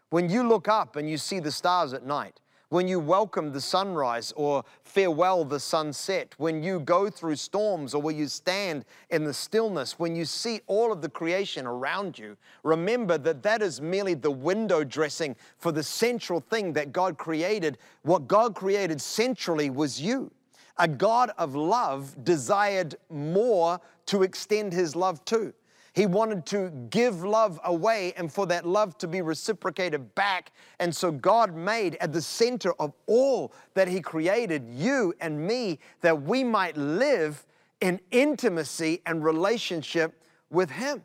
When 0.09 0.29
you 0.29 0.47
look 0.47 0.69
up 0.69 0.95
and 0.95 1.09
you 1.09 1.17
see 1.17 1.39
the 1.39 1.51
stars 1.51 1.91
at 1.91 2.05
night, 2.05 2.39
when 2.69 2.87
you 2.87 2.99
welcome 2.99 3.51
the 3.51 3.61
sunrise 3.61 4.33
or 4.35 4.63
farewell 4.83 5.45
the 5.45 5.59
sunset, 5.59 6.35
when 6.37 6.61
you 6.61 6.79
go 6.79 7.09
through 7.09 7.35
storms 7.35 7.93
or 7.93 8.01
when 8.01 8.17
you 8.17 8.27
stand 8.27 8.83
in 9.09 9.23
the 9.23 9.33
stillness, 9.33 9.97
when 9.97 10.15
you 10.15 10.25
see 10.25 10.59
all 10.67 10.91
of 10.91 11.01
the 11.01 11.09
creation 11.09 11.65
around 11.65 12.19
you, 12.19 12.35
remember 12.63 13.17
that 13.17 13.41
that 13.43 13.61
is 13.61 13.79
merely 13.79 14.13
the 14.13 14.31
window 14.31 14.83
dressing 14.83 15.35
for 15.57 15.71
the 15.71 15.83
central 15.83 16.41
thing 16.41 16.73
that 16.73 16.91
God 16.91 17.17
created. 17.17 17.77
What 18.01 18.27
God 18.27 18.53
created 18.53 18.99
centrally 18.99 19.69
was 19.69 20.01
you. 20.01 20.29
A 20.77 20.87
God 20.87 21.31
of 21.37 21.55
love 21.55 22.15
desired 22.23 22.95
more 23.09 23.79
to 24.07 24.23
extend 24.23 24.73
his 24.73 24.95
love 24.95 25.23
to. 25.25 25.53
He 25.97 26.05
wanted 26.05 26.45
to 26.47 26.69
give 26.91 27.23
love 27.23 27.59
away 27.63 28.13
and 28.17 28.31
for 28.31 28.45
that 28.45 28.67
love 28.67 28.99
to 28.99 29.07
be 29.07 29.23
reciprocated 29.23 30.13
back. 30.13 30.51
And 30.77 30.95
so 30.95 31.11
God 31.11 31.55
made 31.55 31.95
at 31.95 32.13
the 32.13 32.21
center 32.21 32.71
of 32.73 32.93
all 33.07 33.51
that 33.73 33.87
He 33.87 33.99
created, 33.99 34.69
you 34.69 35.15
and 35.19 35.47
me, 35.47 35.79
that 36.01 36.21
we 36.21 36.43
might 36.43 36.77
live 36.77 37.47
in 37.81 37.99
intimacy 38.11 39.01
and 39.07 39.23
relationship 39.23 40.21
with 40.51 40.69
Him. 40.69 41.01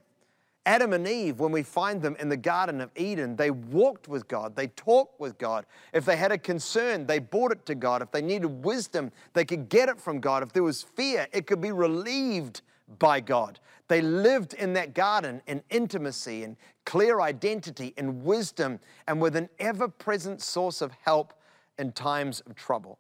Adam 0.67 0.93
and 0.93 1.09
Eve, 1.09 1.41
when 1.41 1.53
we 1.53 1.63
find 1.63 2.03
them 2.03 2.15
in 2.21 2.29
the 2.29 2.37
Garden 2.37 2.83
of 2.83 2.91
Eden, 2.95 3.35
they 3.35 3.51
walked 3.51 4.09
with 4.09 4.29
God, 4.29 4.55
they 4.55 4.67
talked 4.67 5.19
with 5.19 5.39
God. 5.39 5.65
If 5.95 6.05
they 6.05 6.17
had 6.17 6.33
a 6.33 6.39
concern, 6.39 7.07
they 7.07 7.19
brought 7.19 7.53
it 7.53 7.65
to 7.65 7.75
God. 7.75 8.03
If 8.03 8.11
they 8.11 8.21
needed 8.21 8.63
wisdom, 8.63 9.11
they 9.33 9.47
could 9.47 9.71
get 9.71 9.89
it 9.89 9.99
from 9.99 10.21
God. 10.21 10.43
If 10.43 10.53
there 10.53 10.63
was 10.63 10.83
fear, 10.83 11.29
it 11.33 11.47
could 11.47 11.63
be 11.63 11.73
relieved 11.73 12.61
by 12.99 13.21
God. 13.21 13.59
They 13.89 14.01
lived 14.01 14.55
in 14.55 14.73
that 14.75 14.95
garden 14.95 15.43
in 15.47 15.63
intimacy 15.71 16.45
and 16.45 16.57
clear 16.85 17.21
identity 17.21 17.93
and 17.97 18.25
wisdom 18.25 18.81
and 19.07 19.21
with 19.21 19.37
an 19.37 19.49
ever 19.59 19.89
present 19.89 20.41
source 20.41 20.81
of 20.81 20.93
help 21.03 21.35
in 21.79 21.93
times 21.93 22.41
of 22.41 22.55
trouble. 22.55 22.99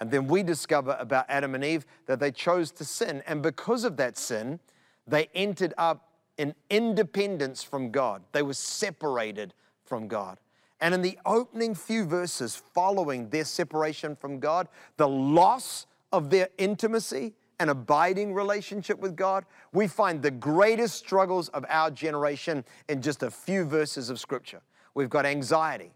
And 0.00 0.10
then 0.10 0.26
we 0.26 0.42
discover 0.42 0.96
about 0.98 1.26
Adam 1.28 1.54
and 1.54 1.62
Eve 1.62 1.86
that 2.06 2.18
they 2.18 2.32
chose 2.32 2.72
to 2.72 2.84
sin. 2.84 3.22
And 3.26 3.40
because 3.40 3.84
of 3.84 3.96
that 3.98 4.18
sin, 4.18 4.58
they 5.06 5.28
entered 5.34 5.74
up 5.78 6.08
in 6.38 6.54
independence 6.70 7.62
from 7.62 7.90
God. 7.90 8.22
They 8.32 8.42
were 8.42 8.54
separated 8.54 9.54
from 9.84 10.08
God. 10.08 10.38
And 10.80 10.94
in 10.94 11.02
the 11.02 11.18
opening 11.24 11.76
few 11.76 12.04
verses 12.04 12.60
following 12.74 13.28
their 13.28 13.44
separation 13.44 14.16
from 14.16 14.40
God, 14.40 14.66
the 14.96 15.08
loss 15.08 15.86
of 16.10 16.30
their 16.30 16.48
intimacy 16.58 17.34
an 17.60 17.68
abiding 17.68 18.34
relationship 18.34 18.98
with 18.98 19.16
God, 19.16 19.44
we 19.72 19.86
find 19.86 20.22
the 20.22 20.30
greatest 20.30 20.96
struggles 20.96 21.48
of 21.50 21.64
our 21.68 21.90
generation 21.90 22.64
in 22.88 23.02
just 23.02 23.22
a 23.22 23.30
few 23.30 23.64
verses 23.64 24.10
of 24.10 24.18
Scripture. 24.18 24.60
We've 24.94 25.10
got 25.10 25.26
anxiety, 25.26 25.92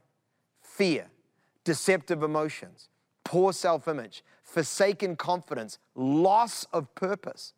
fear, 0.60 1.06
deceptive 1.64 2.22
emotions, 2.22 2.88
poor 3.24 3.52
self 3.52 3.88
image, 3.88 4.24
forsaken 4.42 5.16
confidence, 5.16 5.78
loss 5.94 6.64
of 6.72 6.94
purpose. 6.94 7.52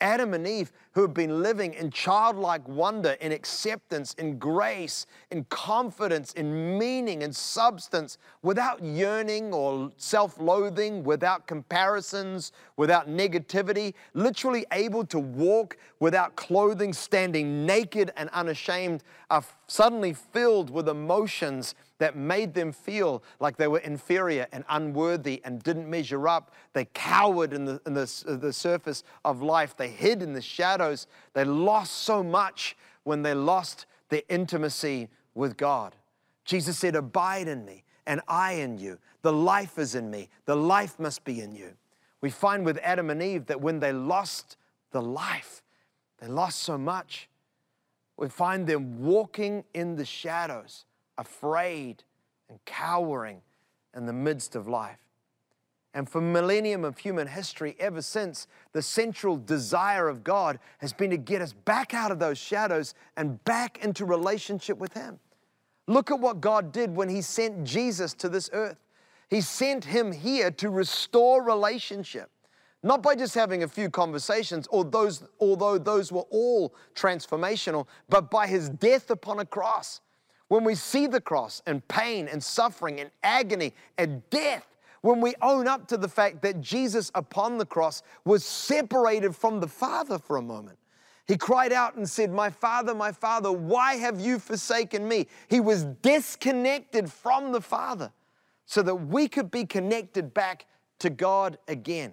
Adam 0.00 0.34
and 0.34 0.46
Eve, 0.46 0.72
who 0.92 1.00
have 1.02 1.14
been 1.14 1.42
living 1.42 1.72
in 1.74 1.90
childlike 1.90 2.66
wonder, 2.68 3.12
in 3.20 3.32
acceptance, 3.32 4.12
in 4.14 4.38
grace, 4.38 5.06
in 5.30 5.44
confidence, 5.44 6.32
in 6.34 6.78
meaning, 6.78 7.22
in 7.22 7.32
substance, 7.32 8.18
without 8.42 8.82
yearning 8.82 9.54
or 9.54 9.90
self 9.96 10.38
loathing, 10.38 11.02
without 11.02 11.46
comparisons, 11.46 12.52
without 12.76 13.08
negativity, 13.08 13.94
literally 14.12 14.66
able 14.72 15.04
to 15.06 15.18
walk 15.18 15.78
without 15.98 16.36
clothing, 16.36 16.92
standing 16.92 17.64
naked 17.64 18.12
and 18.16 18.28
unashamed, 18.30 19.02
are 19.30 19.44
suddenly 19.66 20.12
filled 20.12 20.68
with 20.68 20.88
emotions 20.88 21.74
that 21.98 22.16
made 22.16 22.54
them 22.54 22.72
feel 22.72 23.22
like 23.40 23.56
they 23.56 23.68
were 23.68 23.78
inferior 23.78 24.46
and 24.52 24.64
unworthy 24.68 25.40
and 25.44 25.62
didn't 25.62 25.88
measure 25.88 26.28
up. 26.28 26.52
They 26.72 26.86
cowered 26.86 27.52
in 27.52 27.64
the, 27.64 27.80
in 27.86 27.94
the, 27.94 28.38
the 28.40 28.52
surface 28.52 29.02
of 29.24 29.42
life. 29.42 29.76
They 29.76 29.88
hid 29.88 30.22
in 30.22 30.32
the 30.32 30.42
shadows. 30.42 31.06
They 31.32 31.44
lost 31.44 31.92
so 31.92 32.22
much 32.22 32.76
when 33.04 33.22
they 33.22 33.34
lost 33.34 33.86
their 34.08 34.22
intimacy 34.28 35.08
with 35.34 35.56
God. 35.56 35.94
Jesus 36.44 36.78
said, 36.78 36.94
Abide 36.94 37.48
in 37.48 37.64
me, 37.64 37.84
and 38.06 38.20
I 38.28 38.52
in 38.54 38.78
you. 38.78 38.98
The 39.22 39.32
life 39.32 39.78
is 39.78 39.94
in 39.94 40.10
me. 40.10 40.28
The 40.44 40.56
life 40.56 40.98
must 40.98 41.24
be 41.24 41.40
in 41.40 41.54
you. 41.54 41.72
We 42.20 42.30
find 42.30 42.64
with 42.64 42.78
Adam 42.82 43.10
and 43.10 43.22
Eve 43.22 43.46
that 43.46 43.60
when 43.60 43.80
they 43.80 43.92
lost 43.92 44.56
the 44.90 45.02
life, 45.02 45.62
they 46.18 46.28
lost 46.28 46.60
so 46.60 46.78
much. 46.78 47.28
We 48.16 48.28
find 48.28 48.66
them 48.66 49.02
walking 49.02 49.64
in 49.74 49.96
the 49.96 50.04
shadows 50.04 50.84
afraid 51.18 52.04
and 52.48 52.58
cowering 52.64 53.42
in 53.94 54.06
the 54.06 54.12
midst 54.12 54.54
of 54.54 54.68
life. 54.68 54.98
And 55.94 56.06
for 56.06 56.20
millennium 56.20 56.84
of 56.84 56.98
human 56.98 57.26
history, 57.26 57.74
ever 57.78 58.02
since, 58.02 58.46
the 58.72 58.82
central 58.82 59.38
desire 59.38 60.08
of 60.08 60.22
God 60.22 60.58
has 60.78 60.92
been 60.92 61.08
to 61.08 61.16
get 61.16 61.40
us 61.40 61.54
back 61.54 61.94
out 61.94 62.10
of 62.12 62.18
those 62.18 62.36
shadows 62.36 62.92
and 63.16 63.42
back 63.44 63.82
into 63.82 64.04
relationship 64.04 64.76
with 64.76 64.92
Him. 64.92 65.18
Look 65.86 66.10
at 66.10 66.20
what 66.20 66.42
God 66.42 66.70
did 66.70 66.94
when 66.94 67.08
He 67.08 67.22
sent 67.22 67.64
Jesus 67.64 68.12
to 68.14 68.28
this 68.28 68.50
earth. 68.52 68.76
He 69.30 69.40
sent 69.40 69.86
Him 69.86 70.12
here 70.12 70.50
to 70.50 70.68
restore 70.68 71.42
relationship, 71.42 72.30
not 72.82 73.02
by 73.02 73.14
just 73.14 73.34
having 73.34 73.62
a 73.62 73.68
few 73.68 73.88
conversations, 73.88 74.66
or 74.70 74.84
those, 74.84 75.22
although 75.40 75.78
those 75.78 76.12
were 76.12 76.26
all 76.30 76.74
transformational, 76.94 77.86
but 78.10 78.30
by 78.30 78.46
His 78.46 78.68
death 78.68 79.10
upon 79.10 79.38
a 79.38 79.46
cross. 79.46 80.02
When 80.48 80.64
we 80.64 80.74
see 80.74 81.06
the 81.06 81.20
cross 81.20 81.62
and 81.66 81.86
pain 81.88 82.28
and 82.28 82.42
suffering 82.42 83.00
and 83.00 83.10
agony 83.22 83.74
and 83.98 84.28
death, 84.30 84.66
when 85.00 85.20
we 85.20 85.34
own 85.42 85.68
up 85.68 85.86
to 85.88 85.96
the 85.96 86.08
fact 86.08 86.42
that 86.42 86.60
Jesus 86.60 87.10
upon 87.14 87.58
the 87.58 87.66
cross 87.66 88.02
was 88.24 88.44
separated 88.44 89.36
from 89.36 89.60
the 89.60 89.68
Father 89.68 90.18
for 90.18 90.36
a 90.36 90.42
moment. 90.42 90.78
He 91.26 91.36
cried 91.36 91.72
out 91.72 91.96
and 91.96 92.08
said, 92.08 92.32
My 92.32 92.50
Father, 92.50 92.94
my 92.94 93.12
Father, 93.12 93.50
why 93.50 93.94
have 93.94 94.20
you 94.20 94.38
forsaken 94.38 95.06
me? 95.06 95.26
He 95.48 95.60
was 95.60 95.84
disconnected 95.84 97.10
from 97.10 97.52
the 97.52 97.60
Father 97.60 98.12
so 98.64 98.82
that 98.82 98.94
we 98.94 99.28
could 99.28 99.50
be 99.50 99.64
connected 99.64 100.32
back 100.34 100.66
to 101.00 101.10
God 101.10 101.58
again. 101.68 102.12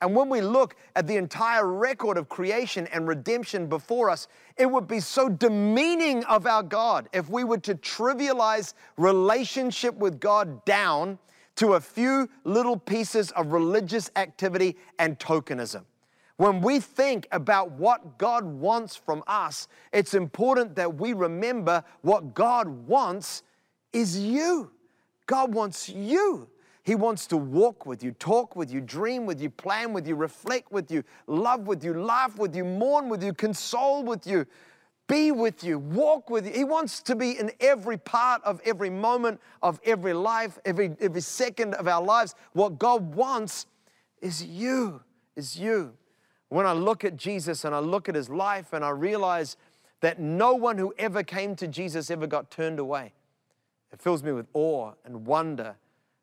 And 0.00 0.14
when 0.14 0.28
we 0.28 0.40
look 0.40 0.76
at 0.94 1.06
the 1.06 1.16
entire 1.16 1.66
record 1.66 2.18
of 2.18 2.28
creation 2.28 2.86
and 2.88 3.08
redemption 3.08 3.66
before 3.66 4.10
us, 4.10 4.28
it 4.56 4.66
would 4.66 4.86
be 4.86 5.00
so 5.00 5.28
demeaning 5.28 6.22
of 6.24 6.46
our 6.46 6.62
God 6.62 7.08
if 7.12 7.28
we 7.28 7.42
were 7.42 7.58
to 7.58 7.74
trivialize 7.74 8.74
relationship 8.96 9.94
with 9.96 10.20
God 10.20 10.64
down 10.64 11.18
to 11.56 11.74
a 11.74 11.80
few 11.80 12.28
little 12.44 12.76
pieces 12.76 13.32
of 13.32 13.52
religious 13.52 14.10
activity 14.14 14.76
and 15.00 15.18
tokenism. 15.18 15.84
When 16.36 16.60
we 16.60 16.78
think 16.78 17.26
about 17.32 17.72
what 17.72 18.16
God 18.16 18.44
wants 18.44 18.94
from 18.94 19.24
us, 19.26 19.66
it's 19.92 20.14
important 20.14 20.76
that 20.76 20.94
we 20.94 21.12
remember 21.12 21.82
what 22.02 22.32
God 22.32 22.68
wants 22.68 23.42
is 23.92 24.16
you. 24.16 24.70
God 25.26 25.52
wants 25.52 25.88
you. 25.88 26.48
He 26.88 26.94
wants 26.94 27.26
to 27.26 27.36
walk 27.36 27.84
with 27.84 28.02
you, 28.02 28.12
talk 28.12 28.56
with 28.56 28.72
you, 28.72 28.80
dream 28.80 29.26
with 29.26 29.42
you, 29.42 29.50
plan 29.50 29.92
with 29.92 30.08
you, 30.08 30.16
reflect 30.16 30.72
with 30.72 30.90
you, 30.90 31.04
love 31.26 31.66
with 31.66 31.84
you, 31.84 31.92
laugh 31.92 32.38
with 32.38 32.56
you, 32.56 32.64
mourn 32.64 33.10
with 33.10 33.22
you, 33.22 33.34
console 33.34 34.02
with 34.02 34.26
you, 34.26 34.46
be 35.06 35.30
with 35.30 35.62
you, 35.62 35.78
walk 35.78 36.30
with 36.30 36.46
you. 36.46 36.52
He 36.54 36.64
wants 36.64 37.02
to 37.02 37.14
be 37.14 37.38
in 37.38 37.52
every 37.60 37.98
part 37.98 38.42
of 38.42 38.62
every 38.64 38.88
moment 38.88 39.38
of 39.62 39.78
every 39.84 40.14
life, 40.14 40.58
every, 40.64 40.96
every 40.98 41.20
second 41.20 41.74
of 41.74 41.86
our 41.86 42.02
lives. 42.02 42.34
What 42.54 42.78
God 42.78 43.14
wants 43.14 43.66
is 44.22 44.42
you, 44.42 45.02
is 45.36 45.58
you. 45.58 45.92
When 46.48 46.64
I 46.64 46.72
look 46.72 47.04
at 47.04 47.18
Jesus 47.18 47.66
and 47.66 47.74
I 47.74 47.80
look 47.80 48.08
at 48.08 48.14
his 48.14 48.30
life 48.30 48.72
and 48.72 48.82
I 48.82 48.90
realize 48.92 49.58
that 50.00 50.20
no 50.20 50.54
one 50.54 50.78
who 50.78 50.94
ever 50.96 51.22
came 51.22 51.54
to 51.56 51.68
Jesus 51.68 52.10
ever 52.10 52.26
got 52.26 52.50
turned 52.50 52.78
away, 52.78 53.12
it 53.92 54.00
fills 54.00 54.22
me 54.22 54.32
with 54.32 54.46
awe 54.54 54.92
and 55.04 55.26
wonder 55.26 55.76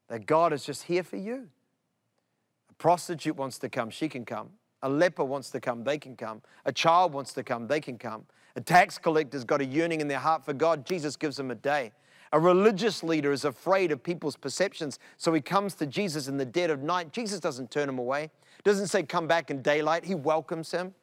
that 0.08 0.26
God 0.26 0.54
is 0.54 0.64
just 0.64 0.84
here 0.84 1.04
for 1.04 1.18
you. 1.18 1.48
A 2.70 2.74
prostitute 2.74 3.36
wants 3.36 3.58
to 3.60 3.70
come, 3.70 3.90
she 3.90 4.10
can 4.10 4.26
come. 4.26 4.50
A 4.82 4.90
leper 4.90 5.24
wants 5.24 5.50
to 5.52 5.60
come, 5.60 5.84
they 5.84 5.98
can 5.98 6.16
come. 6.16 6.42
A 6.66 6.72
child 6.72 7.14
wants 7.14 7.34
to 7.34 7.44
come, 7.44 7.68
they 7.68 7.80
can 7.80 7.98
come. 7.98 8.26
A 8.56 8.62
tax 8.62 8.98
collector's 8.98 9.44
got 9.44 9.62
a 9.62 9.66
yearning 9.66 10.02
in 10.02 10.08
their 10.08 10.20
heart 10.20 10.46
for 10.46 10.54
God, 10.54 10.86
Jesus 10.86 11.16
gives 11.16 11.38
them 11.38 11.52
a 11.52 11.56
day. 11.56 11.92
A 12.32 12.40
religious 12.40 13.04
leader 13.04 13.32
is 13.32 13.46
afraid 13.46 13.92
of 13.92 14.04
people's 14.04 14.36
perceptions, 14.36 15.00
so 15.18 15.34
he 15.34 15.42
comes 15.42 15.74
to 15.76 15.86
Jesus 15.86 16.28
in 16.28 16.38
the 16.38 16.46
dead 16.46 16.70
of 16.70 16.82
night. 16.82 17.14
Jesus 17.14 17.40
doesn't 17.40 17.72
turn 17.72 17.88
him 17.88 17.98
away, 17.98 18.30
doesn't 18.64 18.88
say, 18.88 19.04
Come 19.04 19.28
back 19.28 19.50
in 19.50 19.62
daylight. 19.62 20.06
He 20.06 20.16
welcomes 20.16 20.72
him. 20.72 20.94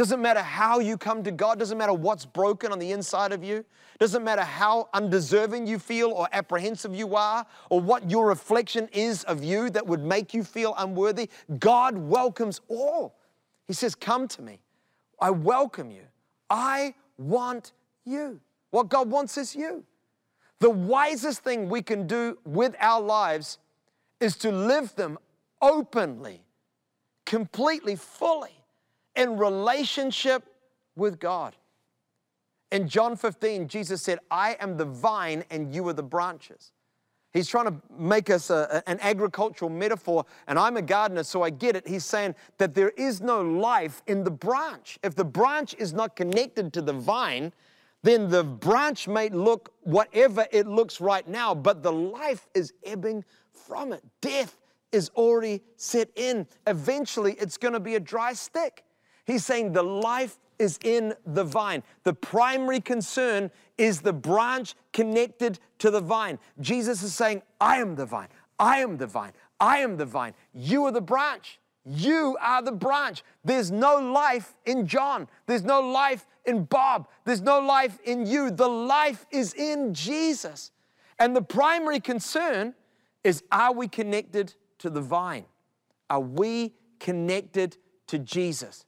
Doesn't 0.00 0.22
matter 0.22 0.40
how 0.40 0.78
you 0.78 0.96
come 0.96 1.22
to 1.24 1.30
God, 1.30 1.58
doesn't 1.58 1.76
matter 1.76 1.92
what's 1.92 2.24
broken 2.24 2.72
on 2.72 2.78
the 2.78 2.90
inside 2.92 3.32
of 3.32 3.44
you, 3.44 3.66
doesn't 3.98 4.24
matter 4.24 4.40
how 4.40 4.88
undeserving 4.94 5.66
you 5.66 5.78
feel 5.78 6.10
or 6.12 6.26
apprehensive 6.32 6.94
you 6.94 7.16
are, 7.16 7.44
or 7.68 7.82
what 7.82 8.10
your 8.10 8.26
reflection 8.26 8.88
is 8.94 9.24
of 9.24 9.44
you 9.44 9.68
that 9.68 9.86
would 9.86 10.02
make 10.02 10.32
you 10.32 10.42
feel 10.42 10.74
unworthy. 10.78 11.28
God 11.58 11.98
welcomes 11.98 12.62
all. 12.68 13.18
He 13.66 13.74
says, 13.74 13.94
Come 13.94 14.26
to 14.28 14.40
me. 14.40 14.62
I 15.20 15.28
welcome 15.32 15.90
you. 15.90 16.04
I 16.48 16.94
want 17.18 17.72
you. 18.06 18.40
What 18.70 18.88
God 18.88 19.10
wants 19.10 19.36
is 19.36 19.54
you. 19.54 19.84
The 20.60 20.70
wisest 20.70 21.40
thing 21.40 21.68
we 21.68 21.82
can 21.82 22.06
do 22.06 22.38
with 22.46 22.74
our 22.80 23.02
lives 23.02 23.58
is 24.18 24.34
to 24.38 24.50
live 24.50 24.94
them 24.94 25.18
openly, 25.60 26.40
completely, 27.26 27.96
fully 27.96 28.59
in 29.16 29.36
relationship 29.36 30.44
with 30.96 31.18
God. 31.18 31.56
In 32.70 32.88
John 32.88 33.16
15, 33.16 33.68
Jesus 33.68 34.02
said, 34.02 34.18
I 34.30 34.56
am 34.60 34.76
the 34.76 34.84
vine 34.84 35.44
and 35.50 35.74
you 35.74 35.86
are 35.88 35.92
the 35.92 36.02
branches. 36.02 36.72
He's 37.32 37.48
trying 37.48 37.66
to 37.66 37.74
make 37.96 38.28
us 38.28 38.50
a, 38.50 38.82
an 38.88 38.98
agricultural 39.00 39.70
metaphor, 39.70 40.24
and 40.48 40.58
I'm 40.58 40.76
a 40.76 40.82
gardener, 40.82 41.22
so 41.22 41.42
I 41.42 41.50
get 41.50 41.76
it. 41.76 41.86
He's 41.86 42.04
saying 42.04 42.34
that 42.58 42.74
there 42.74 42.90
is 42.90 43.20
no 43.20 43.40
life 43.40 44.02
in 44.08 44.24
the 44.24 44.32
branch. 44.32 44.98
If 45.04 45.14
the 45.14 45.24
branch 45.24 45.74
is 45.78 45.92
not 45.92 46.16
connected 46.16 46.72
to 46.72 46.82
the 46.82 46.92
vine, 46.92 47.52
then 48.02 48.30
the 48.30 48.42
branch 48.42 49.06
may 49.06 49.28
look 49.28 49.72
whatever 49.82 50.46
it 50.50 50.66
looks 50.66 51.00
right 51.00 51.26
now, 51.28 51.54
but 51.54 51.82
the 51.82 51.92
life 51.92 52.48
is 52.54 52.72
ebbing 52.84 53.24
from 53.52 53.92
it. 53.92 54.02
Death 54.20 54.58
is 54.90 55.10
already 55.10 55.62
set 55.76 56.10
in. 56.16 56.46
Eventually, 56.66 57.34
it's 57.34 57.56
going 57.56 57.74
to 57.74 57.80
be 57.80 57.94
a 57.94 58.00
dry 58.00 58.32
stick. 58.32 58.84
He's 59.30 59.46
saying 59.46 59.72
the 59.72 59.82
life 59.84 60.38
is 60.58 60.76
in 60.82 61.14
the 61.24 61.44
vine. 61.44 61.84
The 62.02 62.14
primary 62.14 62.80
concern 62.80 63.52
is 63.78 64.00
the 64.00 64.12
branch 64.12 64.74
connected 64.92 65.60
to 65.78 65.92
the 65.92 66.00
vine. 66.00 66.40
Jesus 66.58 67.04
is 67.04 67.14
saying, 67.14 67.42
I 67.60 67.76
am 67.76 67.94
the 67.94 68.06
vine. 68.06 68.26
I 68.58 68.78
am 68.78 68.96
the 68.96 69.06
vine. 69.06 69.30
I 69.60 69.78
am 69.78 69.96
the 69.96 70.04
vine. 70.04 70.34
You 70.52 70.86
are 70.86 70.90
the 70.90 71.00
branch. 71.00 71.60
You 71.86 72.36
are 72.40 72.60
the 72.60 72.72
branch. 72.72 73.22
There's 73.44 73.70
no 73.70 73.98
life 73.98 74.56
in 74.66 74.84
John. 74.84 75.28
There's 75.46 75.62
no 75.62 75.80
life 75.80 76.26
in 76.44 76.64
Bob. 76.64 77.06
There's 77.24 77.40
no 77.40 77.60
life 77.60 78.00
in 78.02 78.26
you. 78.26 78.50
The 78.50 78.68
life 78.68 79.26
is 79.30 79.54
in 79.54 79.94
Jesus. 79.94 80.72
And 81.20 81.36
the 81.36 81.42
primary 81.42 82.00
concern 82.00 82.74
is 83.22 83.44
are 83.52 83.72
we 83.72 83.86
connected 83.86 84.54
to 84.78 84.90
the 84.90 85.00
vine? 85.00 85.44
Are 86.10 86.20
we 86.20 86.74
connected 86.98 87.76
to 88.08 88.18
Jesus? 88.18 88.86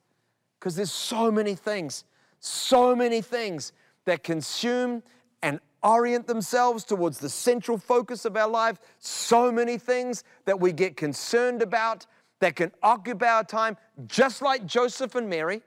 Because 0.62 0.76
there's 0.76 0.92
so 0.92 1.28
many 1.28 1.56
things, 1.56 2.04
so 2.38 2.94
many 2.94 3.20
things 3.20 3.72
that 4.04 4.22
consume 4.22 5.02
and 5.42 5.58
orient 5.82 6.28
themselves 6.28 6.84
towards 6.84 7.18
the 7.18 7.28
central 7.28 7.76
focus 7.76 8.24
of 8.24 8.36
our 8.36 8.46
life, 8.46 8.78
so 9.00 9.50
many 9.50 9.76
things 9.76 10.22
that 10.44 10.60
we 10.60 10.70
get 10.70 10.96
concerned 10.96 11.62
about 11.62 12.06
that 12.38 12.54
can 12.54 12.70
occupy 12.80 13.26
our 13.26 13.42
time, 13.42 13.76
just 14.06 14.40
like 14.40 14.64
Joseph 14.64 15.16
and 15.16 15.28
Mary, 15.28 15.62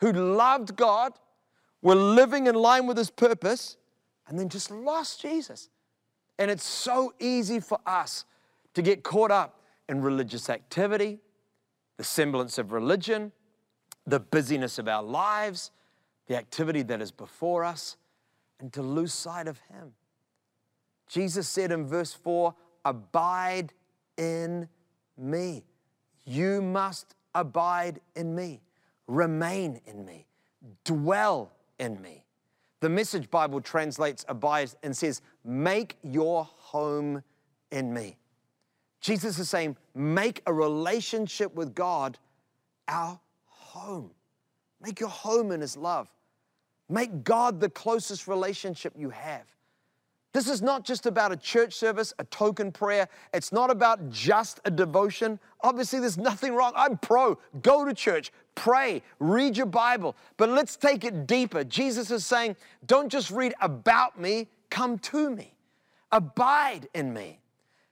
who 0.00 0.12
loved 0.12 0.76
God, 0.76 1.12
were 1.82 1.94
living 1.94 2.46
in 2.46 2.54
line 2.54 2.86
with 2.86 2.96
His 2.96 3.10
purpose, 3.10 3.76
and 4.28 4.38
then 4.38 4.48
just 4.48 4.70
lost 4.70 5.20
Jesus. 5.20 5.68
And 6.38 6.50
it's 6.50 6.64
so 6.64 7.12
easy 7.20 7.60
for 7.60 7.80
us 7.84 8.24
to 8.72 8.80
get 8.80 9.02
caught 9.02 9.30
up 9.30 9.60
in 9.90 10.00
religious 10.00 10.48
activity, 10.48 11.18
the 11.98 12.04
semblance 12.04 12.56
of 12.56 12.72
religion, 12.72 13.30
the 14.06 14.20
busyness 14.20 14.78
of 14.78 14.88
our 14.88 15.02
lives, 15.02 15.70
the 16.26 16.36
activity 16.36 16.82
that 16.82 17.00
is 17.00 17.10
before 17.10 17.64
us, 17.64 17.96
and 18.60 18.72
to 18.72 18.82
lose 18.82 19.12
sight 19.12 19.48
of 19.48 19.58
Him. 19.70 19.92
Jesus 21.08 21.48
said 21.48 21.72
in 21.72 21.86
verse 21.86 22.12
4 22.12 22.54
Abide 22.84 23.72
in 24.16 24.68
me. 25.18 25.64
You 26.24 26.62
must 26.62 27.14
abide 27.34 28.00
in 28.14 28.34
me, 28.34 28.60
remain 29.06 29.80
in 29.86 30.04
me, 30.04 30.26
dwell 30.84 31.52
in 31.78 32.00
me. 32.00 32.24
The 32.80 32.88
Message 32.88 33.30
Bible 33.30 33.60
translates 33.60 34.24
abide 34.28 34.70
and 34.82 34.96
says, 34.96 35.22
Make 35.44 35.96
your 36.02 36.44
home 36.44 37.22
in 37.70 37.92
me. 37.92 38.16
Jesus 39.00 39.38
is 39.38 39.48
saying, 39.48 39.76
Make 39.94 40.42
a 40.46 40.52
relationship 40.52 41.54
with 41.54 41.74
God 41.74 42.18
our 42.88 43.18
home. 43.76 44.10
Make 44.80 45.00
your 45.00 45.08
home 45.08 45.52
in 45.52 45.60
His 45.60 45.76
love. 45.76 46.08
Make 46.88 47.24
God 47.24 47.60
the 47.60 47.68
closest 47.70 48.28
relationship 48.28 48.94
you 48.96 49.10
have. 49.10 49.44
This 50.32 50.48
is 50.48 50.60
not 50.60 50.84
just 50.84 51.06
about 51.06 51.32
a 51.32 51.36
church 51.36 51.72
service, 51.72 52.12
a 52.18 52.24
token 52.24 52.70
prayer. 52.70 53.08
It's 53.32 53.52
not 53.52 53.70
about 53.70 54.10
just 54.10 54.60
a 54.66 54.70
devotion. 54.70 55.40
Obviously, 55.62 55.98
there's 55.98 56.18
nothing 56.18 56.54
wrong. 56.54 56.72
I'm 56.76 56.98
pro. 56.98 57.38
Go 57.62 57.86
to 57.86 57.94
church, 57.94 58.32
pray, 58.54 59.02
read 59.18 59.56
your 59.56 59.66
Bible. 59.66 60.14
But 60.36 60.50
let's 60.50 60.76
take 60.76 61.04
it 61.04 61.26
deeper. 61.26 61.64
Jesus 61.64 62.10
is 62.10 62.26
saying, 62.26 62.56
don't 62.86 63.08
just 63.08 63.30
read 63.30 63.54
about 63.62 64.20
me, 64.20 64.48
come 64.68 64.98
to 64.98 65.30
me, 65.30 65.54
abide 66.12 66.86
in 66.92 67.14
me. 67.14 67.40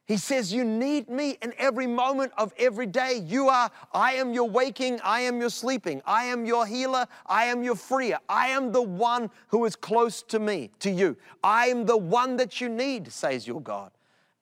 He 0.06 0.18
says, 0.18 0.52
You 0.52 0.64
need 0.64 1.08
me 1.08 1.38
in 1.40 1.54
every 1.56 1.86
moment 1.86 2.32
of 2.36 2.52
every 2.58 2.86
day. 2.86 3.22
You 3.24 3.48
are, 3.48 3.70
I 3.92 4.14
am 4.14 4.34
your 4.34 4.48
waking, 4.48 5.00
I 5.02 5.20
am 5.20 5.40
your 5.40 5.48
sleeping, 5.48 6.02
I 6.04 6.24
am 6.24 6.44
your 6.44 6.66
healer, 6.66 7.06
I 7.26 7.46
am 7.46 7.62
your 7.62 7.74
freer. 7.74 8.18
I 8.28 8.48
am 8.48 8.70
the 8.70 8.82
one 8.82 9.30
who 9.48 9.64
is 9.64 9.76
close 9.76 10.22
to 10.24 10.38
me, 10.38 10.70
to 10.80 10.90
you. 10.90 11.16
I 11.42 11.66
am 11.68 11.86
the 11.86 11.96
one 11.96 12.36
that 12.36 12.60
you 12.60 12.68
need, 12.68 13.10
says 13.10 13.46
your 13.46 13.62
God. 13.62 13.92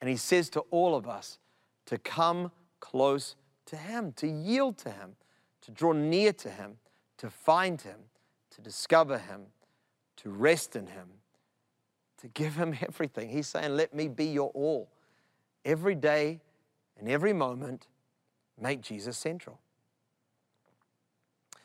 And 0.00 0.10
He 0.10 0.16
says 0.16 0.50
to 0.50 0.60
all 0.72 0.96
of 0.96 1.08
us 1.08 1.38
to 1.86 1.96
come 1.96 2.50
close 2.80 3.36
to 3.66 3.76
Him, 3.76 4.12
to 4.16 4.26
yield 4.26 4.78
to 4.78 4.90
Him, 4.90 5.14
to 5.60 5.70
draw 5.70 5.92
near 5.92 6.32
to 6.32 6.50
Him, 6.50 6.78
to 7.18 7.30
find 7.30 7.80
Him, 7.80 7.98
to 8.50 8.60
discover 8.60 9.16
Him, 9.16 9.42
to 10.16 10.30
rest 10.30 10.74
in 10.74 10.88
Him, 10.88 11.06
to 12.18 12.26
give 12.26 12.56
Him 12.56 12.76
everything. 12.82 13.28
He's 13.28 13.46
saying, 13.46 13.76
Let 13.76 13.94
me 13.94 14.08
be 14.08 14.26
your 14.26 14.50
all 14.54 14.88
every 15.64 15.94
day 15.94 16.40
and 16.98 17.08
every 17.08 17.32
moment, 17.32 17.86
make 18.60 18.80
Jesus 18.80 19.16
central. 19.16 19.58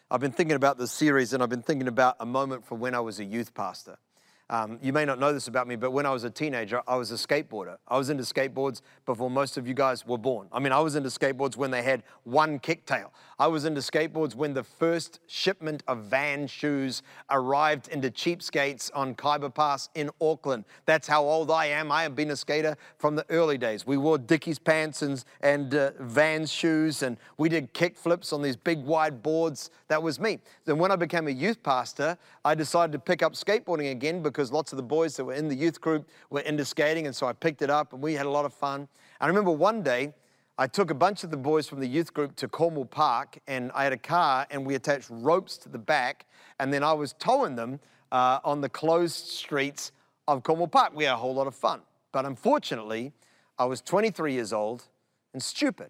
I've 0.09 0.21
been 0.21 0.31
thinking 0.31 0.55
about 0.55 0.77
this 0.77 0.91
series 0.91 1.33
and 1.33 1.43
I've 1.43 1.49
been 1.49 1.61
thinking 1.61 1.87
about 1.87 2.15
a 2.19 2.25
moment 2.25 2.65
from 2.65 2.79
when 2.79 2.95
I 2.95 3.01
was 3.01 3.19
a 3.19 3.25
youth 3.25 3.53
pastor. 3.53 3.97
Um, 4.49 4.79
you 4.81 4.93
may 4.93 5.03
not 5.03 5.19
know 5.19 5.33
this 5.33 5.49
about 5.49 5.67
me, 5.67 5.75
but 5.75 5.91
when 5.91 6.05
I 6.05 6.11
was 6.11 6.23
a 6.23 6.29
teenager, 6.29 6.81
I 6.87 6.95
was 6.95 7.11
a 7.11 7.15
skateboarder. 7.15 7.77
I 7.87 7.97
was 7.97 8.09
into 8.09 8.23
skateboards 8.23 8.81
before 9.05 9.29
most 9.29 9.57
of 9.57 9.67
you 9.67 9.73
guys 9.73 10.07
were 10.07 10.17
born. 10.17 10.47
I 10.53 10.59
mean, 10.59 10.71
I 10.71 10.79
was 10.79 10.95
into 10.95 11.09
skateboards 11.09 11.57
when 11.57 11.69
they 11.69 11.83
had 11.83 12.03
one 12.23 12.59
kicktail. 12.59 13.11
I 13.39 13.47
was 13.47 13.65
into 13.65 13.81
skateboards 13.81 14.35
when 14.35 14.53
the 14.53 14.63
first 14.63 15.19
shipment 15.27 15.83
of 15.87 16.05
Vans 16.05 16.49
shoes 16.49 17.03
arrived 17.29 17.89
into 17.89 18.09
cheapskates 18.09 18.89
on 18.95 19.15
Khyber 19.15 19.49
Pass 19.49 19.89
in 19.95 20.09
Auckland. 20.21 20.63
That's 20.85 21.07
how 21.07 21.23
old 21.23 21.51
I 21.51 21.65
am. 21.65 21.91
I 21.91 22.03
have 22.03 22.15
been 22.15 22.31
a 22.31 22.35
skater 22.37 22.77
from 22.97 23.15
the 23.15 23.25
early 23.29 23.57
days. 23.57 23.85
We 23.85 23.97
wore 23.97 24.17
Dickies 24.17 24.59
pants 24.59 25.01
and, 25.01 25.23
and 25.41 25.75
uh, 25.75 25.91
Vans 25.99 26.51
shoes, 26.51 27.03
and 27.03 27.17
we 27.37 27.49
did 27.49 27.73
kick 27.73 27.97
flips 27.97 28.31
on 28.31 28.41
these 28.41 28.55
big 28.55 28.81
wide 28.83 29.21
boards. 29.21 29.71
That 29.89 30.01
was 30.01 30.21
me. 30.21 30.39
Then 30.63 30.77
when 30.77 30.91
I 30.91 30.95
became 30.95 31.27
a 31.27 31.31
youth 31.31 31.61
pastor, 31.61 32.17
I 32.45 32.55
decided 32.55 32.93
to 32.93 32.99
pick 32.99 33.21
up 33.21 33.33
skateboarding 33.33 33.91
again 33.91 34.23
because 34.23 34.36
because 34.37 34.51
lots 34.51 34.71
of 34.71 34.77
the 34.77 34.83
boys 34.83 35.17
that 35.17 35.25
were 35.25 35.33
in 35.33 35.47
the 35.47 35.55
youth 35.55 35.81
group 35.81 36.07
were 36.29 36.41
into 36.41 36.63
skating, 36.63 37.07
and 37.07 37.15
so 37.15 37.25
I 37.25 37.33
picked 37.33 37.63
it 37.63 37.71
up 37.71 37.93
and 37.93 38.03
we 38.03 38.13
had 38.13 38.27
a 38.27 38.29
lot 38.29 38.45
of 38.45 38.53
fun. 38.53 38.87
I 39.19 39.25
remember 39.25 39.49
one 39.49 39.81
day 39.81 40.13
I 40.59 40.67
took 40.67 40.91
a 40.91 40.93
bunch 40.93 41.23
of 41.23 41.31
the 41.31 41.37
boys 41.37 41.67
from 41.67 41.79
the 41.79 41.87
youth 41.87 42.13
group 42.13 42.35
to 42.35 42.47
Cornwall 42.47 42.85
Park, 42.85 43.39
and 43.47 43.71
I 43.73 43.83
had 43.83 43.93
a 43.93 43.97
car 43.97 44.45
and 44.51 44.63
we 44.63 44.75
attached 44.75 45.07
ropes 45.09 45.57
to 45.57 45.69
the 45.69 45.79
back, 45.79 46.27
and 46.59 46.71
then 46.71 46.83
I 46.83 46.93
was 46.93 47.13
towing 47.13 47.55
them 47.55 47.79
uh, 48.11 48.37
on 48.43 48.61
the 48.61 48.69
closed 48.69 49.25
streets 49.25 49.91
of 50.27 50.43
Cornwall 50.43 50.67
Park. 50.67 50.91
We 50.93 51.05
had 51.05 51.13
a 51.13 51.17
whole 51.17 51.33
lot 51.33 51.47
of 51.47 51.55
fun. 51.55 51.81
But 52.11 52.25
unfortunately, 52.25 53.13
I 53.57 53.65
was 53.65 53.81
23 53.81 54.33
years 54.33 54.53
old 54.53 54.83
and 55.33 55.41
stupid. 55.41 55.89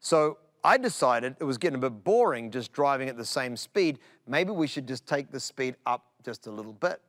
So 0.00 0.38
I 0.64 0.78
decided 0.78 1.36
it 1.38 1.44
was 1.44 1.58
getting 1.58 1.76
a 1.76 1.80
bit 1.80 2.02
boring 2.02 2.50
just 2.50 2.72
driving 2.72 3.08
at 3.08 3.16
the 3.16 3.24
same 3.24 3.56
speed. 3.56 4.00
Maybe 4.26 4.50
we 4.50 4.66
should 4.66 4.88
just 4.88 5.06
take 5.06 5.30
the 5.30 5.38
speed 5.38 5.76
up 5.86 6.06
just 6.24 6.48
a 6.48 6.50
little 6.50 6.72
bit. 6.72 7.00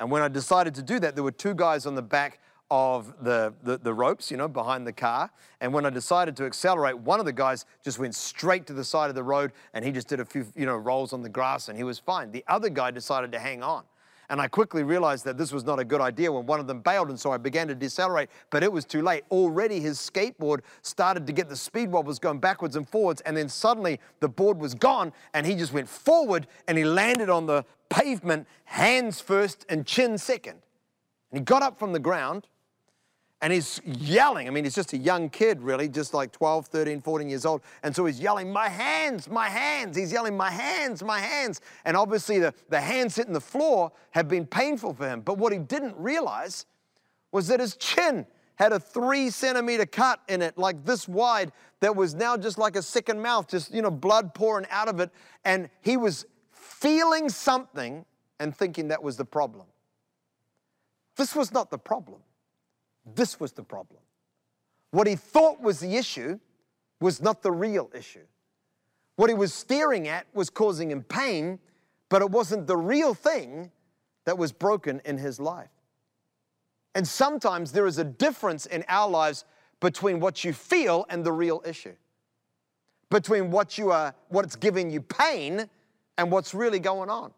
And 0.00 0.10
when 0.10 0.22
I 0.22 0.28
decided 0.28 0.74
to 0.76 0.82
do 0.82 0.98
that, 1.00 1.14
there 1.14 1.22
were 1.22 1.30
two 1.30 1.54
guys 1.54 1.86
on 1.86 1.94
the 1.94 2.02
back 2.02 2.40
of 2.70 3.12
the, 3.22 3.52
the, 3.62 3.78
the, 3.78 3.92
ropes, 3.92 4.30
you 4.30 4.36
know, 4.36 4.48
behind 4.48 4.86
the 4.86 4.92
car. 4.92 5.30
And 5.60 5.74
when 5.74 5.84
I 5.84 5.90
decided 5.90 6.36
to 6.36 6.44
accelerate, 6.46 6.96
one 6.98 7.18
of 7.18 7.26
the 7.26 7.32
guys 7.32 7.66
just 7.84 7.98
went 7.98 8.14
straight 8.14 8.66
to 8.68 8.72
the 8.72 8.84
side 8.84 9.08
of 9.08 9.16
the 9.16 9.24
road 9.24 9.52
and 9.74 9.84
he 9.84 9.90
just 9.90 10.08
did 10.08 10.20
a 10.20 10.24
few, 10.24 10.46
you 10.56 10.66
know, 10.66 10.76
rolls 10.76 11.12
on 11.12 11.22
the 11.22 11.28
grass 11.28 11.68
and 11.68 11.76
he 11.76 11.84
was 11.84 11.98
fine. 11.98 12.30
The 12.30 12.44
other 12.48 12.70
guy 12.70 12.92
decided 12.92 13.32
to 13.32 13.40
hang 13.40 13.62
on. 13.62 13.82
And 14.30 14.40
I 14.40 14.46
quickly 14.46 14.84
realized 14.84 15.24
that 15.24 15.36
this 15.36 15.52
was 15.52 15.64
not 15.64 15.80
a 15.80 15.84
good 15.84 16.00
idea 16.00 16.30
when 16.30 16.46
one 16.46 16.60
of 16.60 16.68
them 16.68 16.80
bailed, 16.80 17.08
and 17.08 17.18
so 17.18 17.32
I 17.32 17.36
began 17.36 17.66
to 17.66 17.74
decelerate, 17.74 18.30
but 18.50 18.62
it 18.62 18.72
was 18.72 18.84
too 18.84 19.02
late. 19.02 19.24
Already 19.28 19.80
his 19.80 19.98
skateboard 19.98 20.60
started 20.82 21.26
to 21.26 21.32
get 21.32 21.48
the 21.48 21.56
speed 21.56 21.90
wobbles 21.90 22.20
going 22.20 22.38
backwards 22.38 22.76
and 22.76 22.88
forwards, 22.88 23.20
and 23.22 23.36
then 23.36 23.48
suddenly 23.48 23.98
the 24.20 24.28
board 24.28 24.58
was 24.58 24.72
gone, 24.72 25.12
and 25.34 25.44
he 25.44 25.56
just 25.56 25.72
went 25.72 25.88
forward 25.88 26.46
and 26.68 26.78
he 26.78 26.84
landed 26.84 27.28
on 27.28 27.46
the 27.46 27.64
pavement, 27.88 28.46
hands 28.66 29.20
first 29.20 29.66
and 29.68 29.84
chin 29.84 30.16
second. 30.16 30.62
And 31.32 31.40
he 31.40 31.44
got 31.44 31.62
up 31.62 31.76
from 31.76 31.92
the 31.92 31.98
ground 31.98 32.46
and 33.42 33.52
he's 33.52 33.80
yelling. 33.84 34.46
I 34.46 34.50
mean, 34.50 34.64
he's 34.64 34.74
just 34.74 34.92
a 34.92 34.98
young 34.98 35.30
kid, 35.30 35.62
really, 35.62 35.88
just 35.88 36.12
like 36.12 36.30
12, 36.32 36.66
13, 36.66 37.00
14 37.00 37.28
years 37.28 37.46
old. 37.46 37.62
And 37.82 37.94
so 37.94 38.04
he's 38.04 38.20
yelling, 38.20 38.52
My 38.52 38.68
hands, 38.68 39.30
my 39.30 39.48
hands. 39.48 39.96
He's 39.96 40.12
yelling, 40.12 40.36
My 40.36 40.50
hands, 40.50 41.02
my 41.02 41.18
hands. 41.18 41.60
And 41.84 41.96
obviously, 41.96 42.38
the, 42.38 42.52
the 42.68 42.80
hands 42.80 43.16
hitting 43.16 43.32
the 43.32 43.40
floor 43.40 43.92
have 44.10 44.28
been 44.28 44.46
painful 44.46 44.92
for 44.92 45.08
him. 45.08 45.22
But 45.22 45.38
what 45.38 45.52
he 45.52 45.58
didn't 45.58 45.96
realize 45.96 46.66
was 47.32 47.48
that 47.48 47.60
his 47.60 47.76
chin 47.76 48.26
had 48.56 48.72
a 48.72 48.80
three 48.80 49.30
centimeter 49.30 49.86
cut 49.86 50.20
in 50.28 50.42
it, 50.42 50.58
like 50.58 50.84
this 50.84 51.08
wide, 51.08 51.50
that 51.80 51.96
was 51.96 52.14
now 52.14 52.36
just 52.36 52.58
like 52.58 52.76
a 52.76 52.82
second 52.82 53.22
mouth, 53.22 53.48
just, 53.48 53.72
you 53.72 53.80
know, 53.80 53.90
blood 53.90 54.34
pouring 54.34 54.66
out 54.70 54.86
of 54.86 55.00
it. 55.00 55.10
And 55.46 55.70
he 55.80 55.96
was 55.96 56.26
feeling 56.52 57.30
something 57.30 58.04
and 58.38 58.54
thinking 58.54 58.88
that 58.88 59.02
was 59.02 59.16
the 59.16 59.24
problem. 59.24 59.66
This 61.16 61.34
was 61.34 61.52
not 61.52 61.70
the 61.70 61.78
problem. 61.78 62.20
This 63.04 63.40
was 63.40 63.52
the 63.52 63.62
problem. 63.62 64.00
What 64.90 65.06
he 65.06 65.16
thought 65.16 65.60
was 65.60 65.80
the 65.80 65.96
issue 65.96 66.38
was 67.00 67.22
not 67.22 67.42
the 67.42 67.52
real 67.52 67.90
issue. 67.94 68.26
What 69.16 69.30
he 69.30 69.34
was 69.34 69.52
staring 69.52 70.08
at 70.08 70.26
was 70.34 70.50
causing 70.50 70.90
him 70.90 71.02
pain, 71.02 71.58
but 72.08 72.22
it 72.22 72.30
wasn't 72.30 72.66
the 72.66 72.76
real 72.76 73.14
thing 73.14 73.70
that 74.24 74.38
was 74.38 74.52
broken 74.52 75.00
in 75.04 75.18
his 75.18 75.40
life. 75.40 75.70
And 76.94 77.06
sometimes 77.06 77.72
there 77.72 77.86
is 77.86 77.98
a 77.98 78.04
difference 78.04 78.66
in 78.66 78.84
our 78.88 79.08
lives 79.08 79.44
between 79.80 80.20
what 80.20 80.44
you 80.44 80.52
feel 80.52 81.06
and 81.08 81.24
the 81.24 81.32
real 81.32 81.62
issue. 81.64 81.94
Between 83.10 83.50
what 83.50 83.78
you 83.78 83.90
are, 83.90 84.14
what's 84.28 84.56
giving 84.56 84.90
you 84.90 85.00
pain 85.00 85.68
and 86.18 86.30
what's 86.30 86.54
really 86.54 86.80
going 86.80 87.10
on. 87.10 87.32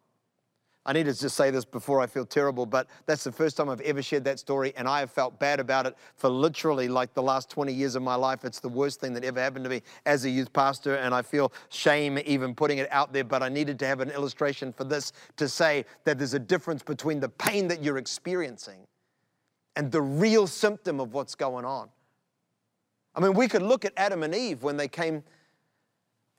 I 0.84 0.92
need 0.92 1.04
to 1.04 1.14
just 1.14 1.36
say 1.36 1.50
this 1.50 1.64
before 1.64 2.00
I 2.00 2.06
feel 2.06 2.26
terrible, 2.26 2.66
but 2.66 2.88
that's 3.06 3.22
the 3.22 3.30
first 3.30 3.56
time 3.56 3.68
I've 3.68 3.80
ever 3.82 4.02
shared 4.02 4.24
that 4.24 4.40
story, 4.40 4.72
and 4.76 4.88
I 4.88 4.98
have 4.98 5.12
felt 5.12 5.38
bad 5.38 5.60
about 5.60 5.86
it 5.86 5.96
for 6.16 6.28
literally 6.28 6.88
like 6.88 7.14
the 7.14 7.22
last 7.22 7.48
20 7.50 7.72
years 7.72 7.94
of 7.94 8.02
my 8.02 8.16
life. 8.16 8.44
It's 8.44 8.58
the 8.58 8.68
worst 8.68 9.00
thing 9.00 9.12
that 9.14 9.24
ever 9.24 9.40
happened 9.40 9.64
to 9.64 9.70
me 9.70 9.82
as 10.06 10.24
a 10.24 10.30
youth 10.30 10.52
pastor, 10.52 10.96
and 10.96 11.14
I 11.14 11.22
feel 11.22 11.52
shame 11.68 12.18
even 12.26 12.52
putting 12.52 12.78
it 12.78 12.88
out 12.90 13.12
there, 13.12 13.22
but 13.22 13.44
I 13.44 13.48
needed 13.48 13.78
to 13.78 13.86
have 13.86 14.00
an 14.00 14.10
illustration 14.10 14.72
for 14.72 14.82
this 14.82 15.12
to 15.36 15.48
say 15.48 15.84
that 16.02 16.18
there's 16.18 16.34
a 16.34 16.40
difference 16.40 16.82
between 16.82 17.20
the 17.20 17.28
pain 17.28 17.68
that 17.68 17.84
you're 17.84 17.98
experiencing 17.98 18.80
and 19.76 19.92
the 19.92 20.02
real 20.02 20.48
symptom 20.48 20.98
of 20.98 21.14
what's 21.14 21.36
going 21.36 21.64
on. 21.64 21.90
I 23.14 23.20
mean, 23.20 23.34
we 23.34 23.46
could 23.46 23.62
look 23.62 23.84
at 23.84 23.92
Adam 23.96 24.24
and 24.24 24.34
Eve 24.34 24.64
when 24.64 24.76
they 24.76 24.88
came 24.88 25.22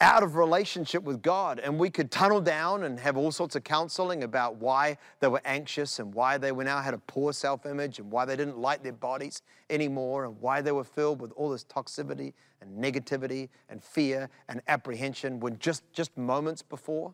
out 0.04 0.22
of 0.22 0.36
relationship 0.36 1.02
with 1.02 1.22
God. 1.22 1.60
And 1.60 1.80
we 1.80 1.90
could 1.90 2.12
tunnel 2.12 2.42
down 2.42 2.84
and 2.84 3.00
have 3.00 3.16
all 3.16 3.32
sorts 3.32 3.56
of 3.56 3.64
counseling 3.64 4.24
about 4.24 4.58
why 4.58 4.98
they 5.22 5.30
were 5.30 5.42
anxious 5.46 6.00
and 6.00 6.14
why 6.14 6.38
they 6.38 6.52
were 6.52 6.66
now 6.66 6.82
had 6.82 6.94
a 6.94 6.98
poor 7.00 7.32
self 7.32 7.66
image 7.66 8.00
and 8.00 8.12
why 8.12 8.26
they 8.26 8.36
didn't 8.36 8.60
like 8.60 8.84
their 8.84 8.92
bodies 8.92 9.42
anymore 9.70 10.26
and 10.26 10.40
why 10.42 10.62
they 10.62 10.74
were 10.74 10.84
filled 10.84 11.22
with 11.22 11.32
all 11.32 11.50
this 11.50 11.64
toxicity 11.64 12.34
and 12.62 12.84
negativity 12.84 13.48
and 13.70 13.82
fear 13.82 14.30
and 14.50 14.62
apprehension 14.68 15.40
when 15.40 15.58
just, 15.58 15.84
just 15.94 16.16
moments 16.18 16.62
before 16.62 17.14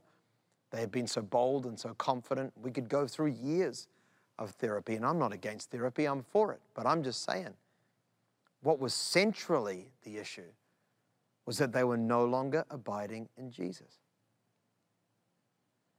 they 0.71 0.80
had 0.80 0.91
been 0.91 1.08
so 1.08 1.21
bold 1.21 1.65
and 1.65 1.80
so 1.80 1.93
confident. 1.93 2.52
We 2.62 2.71
could 2.71 2.89
go 2.89 3.08
through 3.08 3.36
years 3.41 3.88
of 4.39 4.52
therapy. 4.52 4.95
And 4.95 5.06
I'm 5.06 5.19
not 5.19 5.32
against 5.32 5.69
therapy, 5.69 6.06
I'm 6.06 6.23
for 6.23 6.52
it. 6.54 6.60
But 6.73 6.88
I'm 6.88 7.04
just 7.04 7.23
saying, 7.23 7.54
what 8.62 8.80
was 8.80 8.93
centrally 8.93 9.91
the 10.04 10.17
issue 10.17 10.49
was 11.49 11.57
that 11.57 11.73
they 11.73 11.83
were 11.83 11.97
no 11.97 12.25
longer 12.25 12.63
abiding 12.69 13.27
in 13.35 13.49
Jesus. 13.49 13.97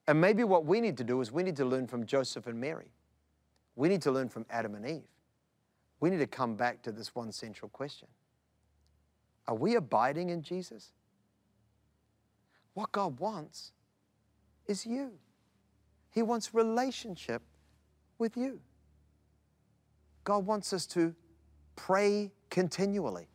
And 0.07 0.21
maybe 0.21 0.45
what 0.45 0.65
we 0.65 0.81
need 0.81 0.97
to 0.99 1.03
do 1.03 1.21
is 1.21 1.33
we 1.33 1.43
need 1.43 1.57
to 1.57 1.65
learn 1.65 1.89
from 1.89 2.07
Joseph 2.07 2.47
and 2.47 2.61
Mary. 2.61 2.93
We 3.75 3.89
need 3.89 4.01
to 4.03 4.13
learn 4.13 4.29
from 4.29 4.47
Adam 4.49 4.77
and 4.77 4.87
Eve. 4.87 5.09
We 5.99 6.09
need 6.09 6.21
to 6.21 6.29
come 6.29 6.55
back 6.55 6.83
to 6.83 6.93
this 6.93 7.17
one 7.17 7.33
central 7.33 7.69
question 7.69 8.07
Are 9.49 9.57
we 9.57 9.75
abiding 9.75 10.31
in 10.31 10.41
Jesus? 10.43 10.93
What 12.75 12.93
God 12.93 13.19
wants 13.19 13.73
is 14.69 14.87
you. 14.87 15.15
He 16.13 16.23
wants 16.23 16.55
relationship 16.55 17.43
with 18.19 18.37
you. 18.37 18.61
God 20.23 20.47
wants 20.47 20.73
us 20.73 20.87
to 20.87 21.13
pray 21.75 22.31
continually. 22.51 23.30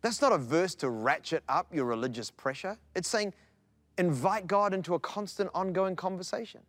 That's 0.00 0.22
not 0.22 0.32
a 0.32 0.38
verse 0.38 0.74
to 0.76 0.90
ratchet 0.90 1.42
up 1.48 1.74
your 1.74 1.84
religious 1.84 2.30
pressure. 2.30 2.78
It's 2.94 3.08
saying 3.08 3.34
invite 3.96 4.46
God 4.46 4.72
into 4.72 4.94
a 4.94 4.98
constant, 4.98 5.50
ongoing 5.54 5.96
conversation. 5.96 6.60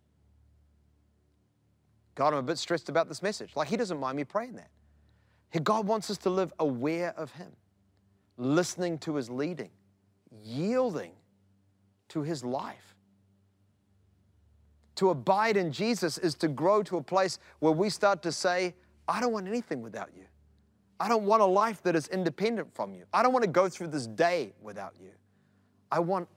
God, 2.16 2.34
I'm 2.34 2.40
a 2.40 2.42
bit 2.42 2.58
stressed 2.58 2.88
about 2.88 3.08
this 3.08 3.22
message. 3.22 3.52
Like, 3.54 3.68
He 3.68 3.76
doesn't 3.76 3.98
mind 3.98 4.16
me 4.16 4.24
praying 4.24 4.56
that. 4.56 4.70
God 5.64 5.86
wants 5.86 6.10
us 6.10 6.18
to 6.18 6.30
live 6.30 6.52
aware 6.58 7.14
of 7.16 7.32
Him, 7.32 7.52
listening 8.36 8.98
to 8.98 9.14
His 9.14 9.30
leading, 9.30 9.70
yielding 10.44 11.12
to 12.08 12.22
His 12.22 12.44
life. 12.44 12.94
To 14.96 15.10
abide 15.10 15.56
in 15.56 15.72
Jesus 15.72 16.18
is 16.18 16.34
to 16.36 16.48
grow 16.48 16.82
to 16.82 16.98
a 16.98 17.02
place 17.02 17.38
where 17.60 17.72
we 17.72 17.88
start 17.88 18.22
to 18.22 18.32
say, 18.32 18.74
I 19.08 19.20
don't 19.20 19.32
want 19.32 19.48
anything 19.48 19.80
without 19.82 20.10
you. 20.16 20.24
I 21.00 21.08
don't 21.08 21.24
want 21.24 21.40
a 21.40 21.46
life 21.46 21.82
that 21.84 21.96
is 21.96 22.08
independent 22.08 22.74
from 22.74 22.94
you. 22.94 23.04
I 23.12 23.22
don't 23.22 23.32
want 23.32 23.42
to 23.42 23.50
go 23.50 23.70
through 23.70 23.88
this 23.88 24.06
day 24.06 24.52
without 24.60 24.92
you. 25.00 25.10
I 25.90 25.98
want 25.98 26.28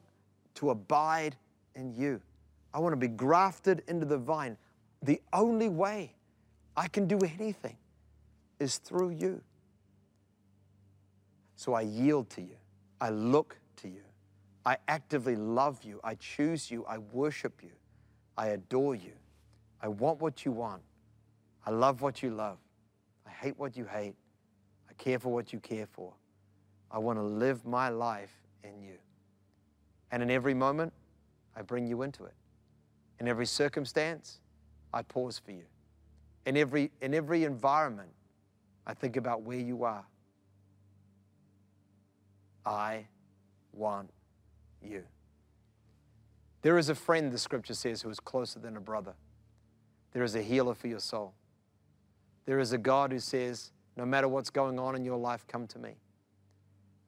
to 0.55 0.69
abide 0.69 1.35
in 1.75 1.93
you. 1.93 2.21
I 2.73 2.79
want 2.79 2.93
to 2.93 2.97
be 2.97 3.09
grafted 3.09 3.83
into 3.89 4.05
the 4.05 4.17
vine. 4.17 4.57
The 5.01 5.21
only 5.33 5.67
way 5.67 6.15
I 6.77 6.87
can 6.87 7.07
do 7.07 7.19
anything 7.19 7.75
is 8.59 8.77
through 8.77 9.09
you. 9.09 9.41
So 11.57 11.73
I 11.73 11.81
yield 11.81 12.29
to 12.31 12.41
you. 12.41 12.55
I 13.01 13.09
look 13.09 13.57
to 13.81 13.89
you. 13.89 14.01
I 14.65 14.77
actively 14.87 15.35
love 15.35 15.83
you. 15.83 15.99
I 16.05 16.15
choose 16.15 16.71
you. 16.71 16.85
I 16.85 16.99
worship 16.99 17.61
you. 17.61 17.71
I 18.37 18.47
adore 18.47 18.95
you. 18.95 19.11
I 19.81 19.89
want 19.89 20.21
what 20.21 20.45
you 20.45 20.53
want. 20.53 20.81
I 21.65 21.71
love 21.71 22.01
what 22.01 22.23
you 22.23 22.31
love. 22.31 22.57
I 23.27 23.31
hate 23.31 23.59
what 23.59 23.75
you 23.75 23.85
hate. 23.85 24.15
I 24.93 25.03
care 25.03 25.17
for 25.17 25.29
what 25.29 25.51
you 25.51 25.59
care 25.59 25.87
for. 25.87 26.13
I 26.91 26.99
want 26.99 27.17
to 27.17 27.23
live 27.23 27.65
my 27.65 27.89
life 27.89 28.33
in 28.63 28.83
you. 28.83 28.97
And 30.11 30.21
in 30.21 30.29
every 30.29 30.53
moment, 30.53 30.93
I 31.55 31.63
bring 31.63 31.87
you 31.87 32.03
into 32.03 32.25
it. 32.25 32.33
In 33.19 33.27
every 33.27 33.47
circumstance, 33.47 34.39
I 34.93 35.01
pause 35.01 35.41
for 35.43 35.51
you. 35.51 35.63
In 36.45 36.57
every, 36.57 36.91
in 37.01 37.15
every 37.15 37.43
environment, 37.43 38.09
I 38.85 38.93
think 38.93 39.17
about 39.17 39.41
where 39.41 39.57
you 39.57 39.83
are. 39.83 40.05
I 42.65 43.07
want 43.73 44.11
you. 44.83 45.03
There 46.61 46.77
is 46.77 46.89
a 46.89 46.95
friend, 46.95 47.31
the 47.31 47.39
scripture 47.39 47.73
says, 47.73 48.01
who 48.03 48.09
is 48.09 48.19
closer 48.19 48.59
than 48.59 48.77
a 48.77 48.81
brother. 48.81 49.13
There 50.11 50.23
is 50.23 50.35
a 50.35 50.41
healer 50.41 50.75
for 50.75 50.87
your 50.87 50.99
soul. 50.99 51.33
There 52.45 52.59
is 52.59 52.73
a 52.73 52.77
God 52.77 53.11
who 53.11 53.19
says, 53.19 53.71
no 53.95 54.05
matter 54.05 54.27
what's 54.27 54.49
going 54.49 54.79
on 54.79 54.95
in 54.95 55.05
your 55.05 55.17
life, 55.17 55.45
come 55.47 55.67
to 55.67 55.79
me. 55.79 55.95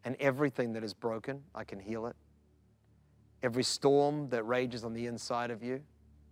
And 0.04 0.16
everything 0.20 0.74
that 0.74 0.84
is 0.84 0.94
broken, 0.94 1.42
I 1.54 1.64
can 1.64 1.80
heal 1.80 2.06
it. 2.06 2.16
Every 3.42 3.64
storm 3.64 4.30
that 4.30 4.44
rages 4.44 4.84
on 4.84 4.94
the 4.94 5.08
inside 5.08 5.52
of 5.52 5.64
you, 5.64 5.82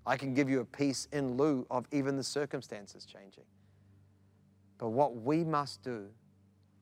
I 0.06 0.18
can 0.18 0.34
give 0.34 0.50
you 0.50 0.60
a 0.60 0.66
peace 0.66 1.08
in 1.12 1.38
lieu 1.38 1.66
of 1.72 1.88
even 1.92 2.18
the 2.18 2.24
circumstances 2.24 3.06
changing. 3.06 3.46
But 4.78 4.90
what 4.90 5.16
we 5.16 5.44
must 5.44 5.82
do 5.82 6.08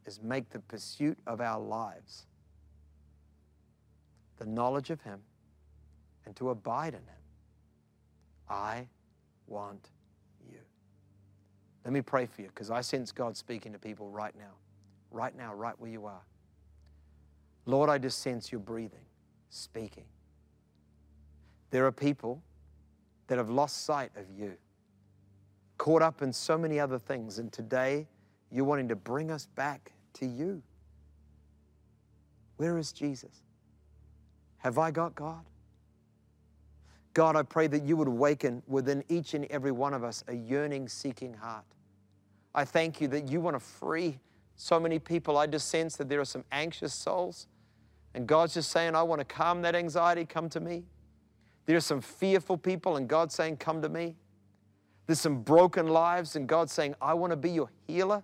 is 0.06 0.22
make 0.22 0.50
the 0.50 0.60
pursuit 0.60 1.18
of 1.28 1.40
our 1.40 1.60
lives 1.60 2.26
the 4.38 4.46
knowledge 4.48 4.90
of 4.90 5.00
Him 5.02 5.20
and 6.26 6.36
to 6.36 6.50
abide 6.50 6.96
in 6.96 7.02
Him. 7.02 7.22
I 8.50 8.88
want 9.46 9.90
let 11.84 11.94
me 11.94 12.02
pray 12.02 12.26
for 12.26 12.42
you 12.42 12.48
because 12.48 12.70
I 12.70 12.82
sense 12.82 13.12
God 13.12 13.36
speaking 13.36 13.74
to 13.74 13.80
people 13.80 14.10
right 14.10 14.36
now, 14.38 14.54
right 15.10 15.36
now, 15.36 15.54
right 15.54 15.74
where 15.80 15.90
you 15.90 16.06
are. 16.06 16.22
Lord, 17.66 17.90
I 17.90 17.98
just 17.98 18.20
sense 18.22 18.52
your 18.52 18.62
breathing, 18.62 19.06
speaking. 19.50 20.06
There 21.72 21.86
are 21.86 21.92
people 21.92 22.42
that 23.28 23.38
have 23.38 23.50
lost 23.50 23.86
sight 23.86 24.12
of 24.16 24.26
you, 24.38 24.54
caught 25.78 26.02
up 26.02 26.22
in 26.22 26.34
so 26.34 26.58
many 26.58 26.80
other 26.80 27.00
things, 27.00 27.40
and 27.40 27.52
today 27.52 28.08
you're 28.52 28.66
wanting 28.66 28.90
to 28.90 28.96
bring 28.96 29.32
us 29.32 29.48
back 29.56 29.92
to 30.14 30.26
you. 30.26 30.62
Where 32.58 32.78
is 32.78 32.92
Jesus? 32.92 33.44
Have 34.58 34.78
I 34.78 34.92
got 34.92 35.16
God? 35.16 35.44
God, 37.14 37.36
I 37.36 37.44
pray 37.44 37.68
that 37.68 37.84
you 37.84 37.98
would 37.98 38.08
awaken 38.08 38.64
within 38.68 39.04
each 39.10 39.34
and 39.34 39.46
every 39.46 39.72
one 39.72 39.94
of 39.94 40.04
us 40.04 40.24
a 40.28 40.36
yearning, 40.36 40.88
seeking 40.88 41.34
heart. 41.34 41.66
I 42.56 42.66
thank 42.66 43.02
you 43.02 43.08
that 43.10 43.30
you 43.30 43.42
want 43.42 43.56
to 43.56 43.60
free 43.60 44.20
so 44.56 44.80
many 44.80 45.00
people. 45.00 45.38
I 45.38 45.48
just 45.48 45.70
sense 45.70 45.96
that 45.98 46.08
there 46.08 46.20
are 46.22 46.26
some 46.26 46.46
anxious 46.52 46.94
souls. 46.94 47.48
And 48.14 48.28
God's 48.28 48.54
just 48.54 48.72
saying, 48.72 48.96
I 48.96 49.04
want 49.04 49.20
to 49.20 49.26
calm 49.26 49.62
that 49.62 49.76
anxiety, 49.76 50.26
come 50.26 50.50
to 50.50 50.60
me. 50.60 50.84
There 51.66 51.78
are 51.78 51.82
some 51.82 52.02
fearful 52.02 52.58
people, 52.58 52.98
and 52.98 53.08
God's 53.08 53.36
saying, 53.36 53.58
Come 53.58 53.82
to 53.82 53.90
me. 53.90 54.16
There's 55.08 55.22
some 55.22 55.42
broken 55.42 55.88
lives, 55.88 56.36
and 56.36 56.48
God's 56.48 56.74
saying, 56.74 56.96
I 57.02 57.14
want 57.14 57.32
to 57.32 57.38
be 57.38 57.52
your 57.52 57.70
healer. 57.88 58.24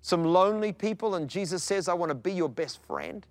Some 0.00 0.24
lonely 0.24 0.72
people, 0.72 1.16
and 1.16 1.28
Jesus 1.28 1.62
says, 1.62 1.88
I 1.88 1.94
want 1.94 2.10
to 2.10 2.14
be 2.14 2.32
your 2.32 2.48
best 2.48 2.82
friend. 2.86 3.26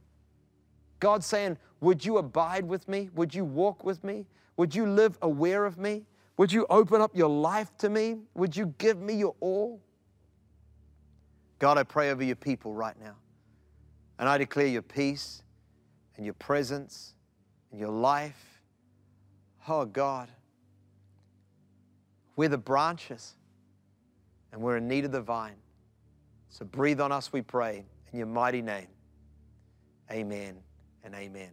God's 0.99 1.25
saying, 1.25 1.57
Would 1.81 2.05
you 2.05 2.17
abide 2.17 2.65
with 2.65 2.87
me? 2.87 3.09
Would 3.15 3.33
you 3.33 3.45
walk 3.45 3.83
with 3.83 4.03
me? 4.03 4.25
Would 4.57 4.75
you 4.75 4.85
live 4.85 5.17
aware 5.21 5.65
of 5.65 5.77
me? 5.77 6.05
Would 6.37 6.51
you 6.51 6.65
open 6.69 7.01
up 7.01 7.15
your 7.15 7.29
life 7.29 7.75
to 7.77 7.89
me? 7.89 8.17
Would 8.35 8.55
you 8.55 8.73
give 8.77 8.99
me 8.99 9.13
your 9.13 9.35
all? 9.39 9.81
God, 11.59 11.77
I 11.77 11.83
pray 11.83 12.11
over 12.11 12.23
your 12.23 12.35
people 12.35 12.73
right 12.73 12.99
now. 12.99 13.15
And 14.19 14.27
I 14.27 14.37
declare 14.37 14.67
your 14.67 14.81
peace 14.81 15.41
and 16.15 16.25
your 16.25 16.33
presence 16.35 17.13
and 17.71 17.79
your 17.79 17.89
life. 17.89 18.61
Oh, 19.67 19.85
God, 19.85 20.29
we're 22.35 22.49
the 22.49 22.57
branches 22.57 23.35
and 24.51 24.61
we're 24.61 24.77
in 24.77 24.87
need 24.87 25.05
of 25.05 25.11
the 25.11 25.21
vine. 25.21 25.57
So 26.49 26.65
breathe 26.65 27.01
on 27.01 27.11
us, 27.11 27.33
we 27.33 27.41
pray, 27.41 27.85
in 28.11 28.17
your 28.17 28.27
mighty 28.27 28.61
name. 28.61 28.87
Amen 30.11 30.55
and 31.03 31.13
amen. 31.13 31.49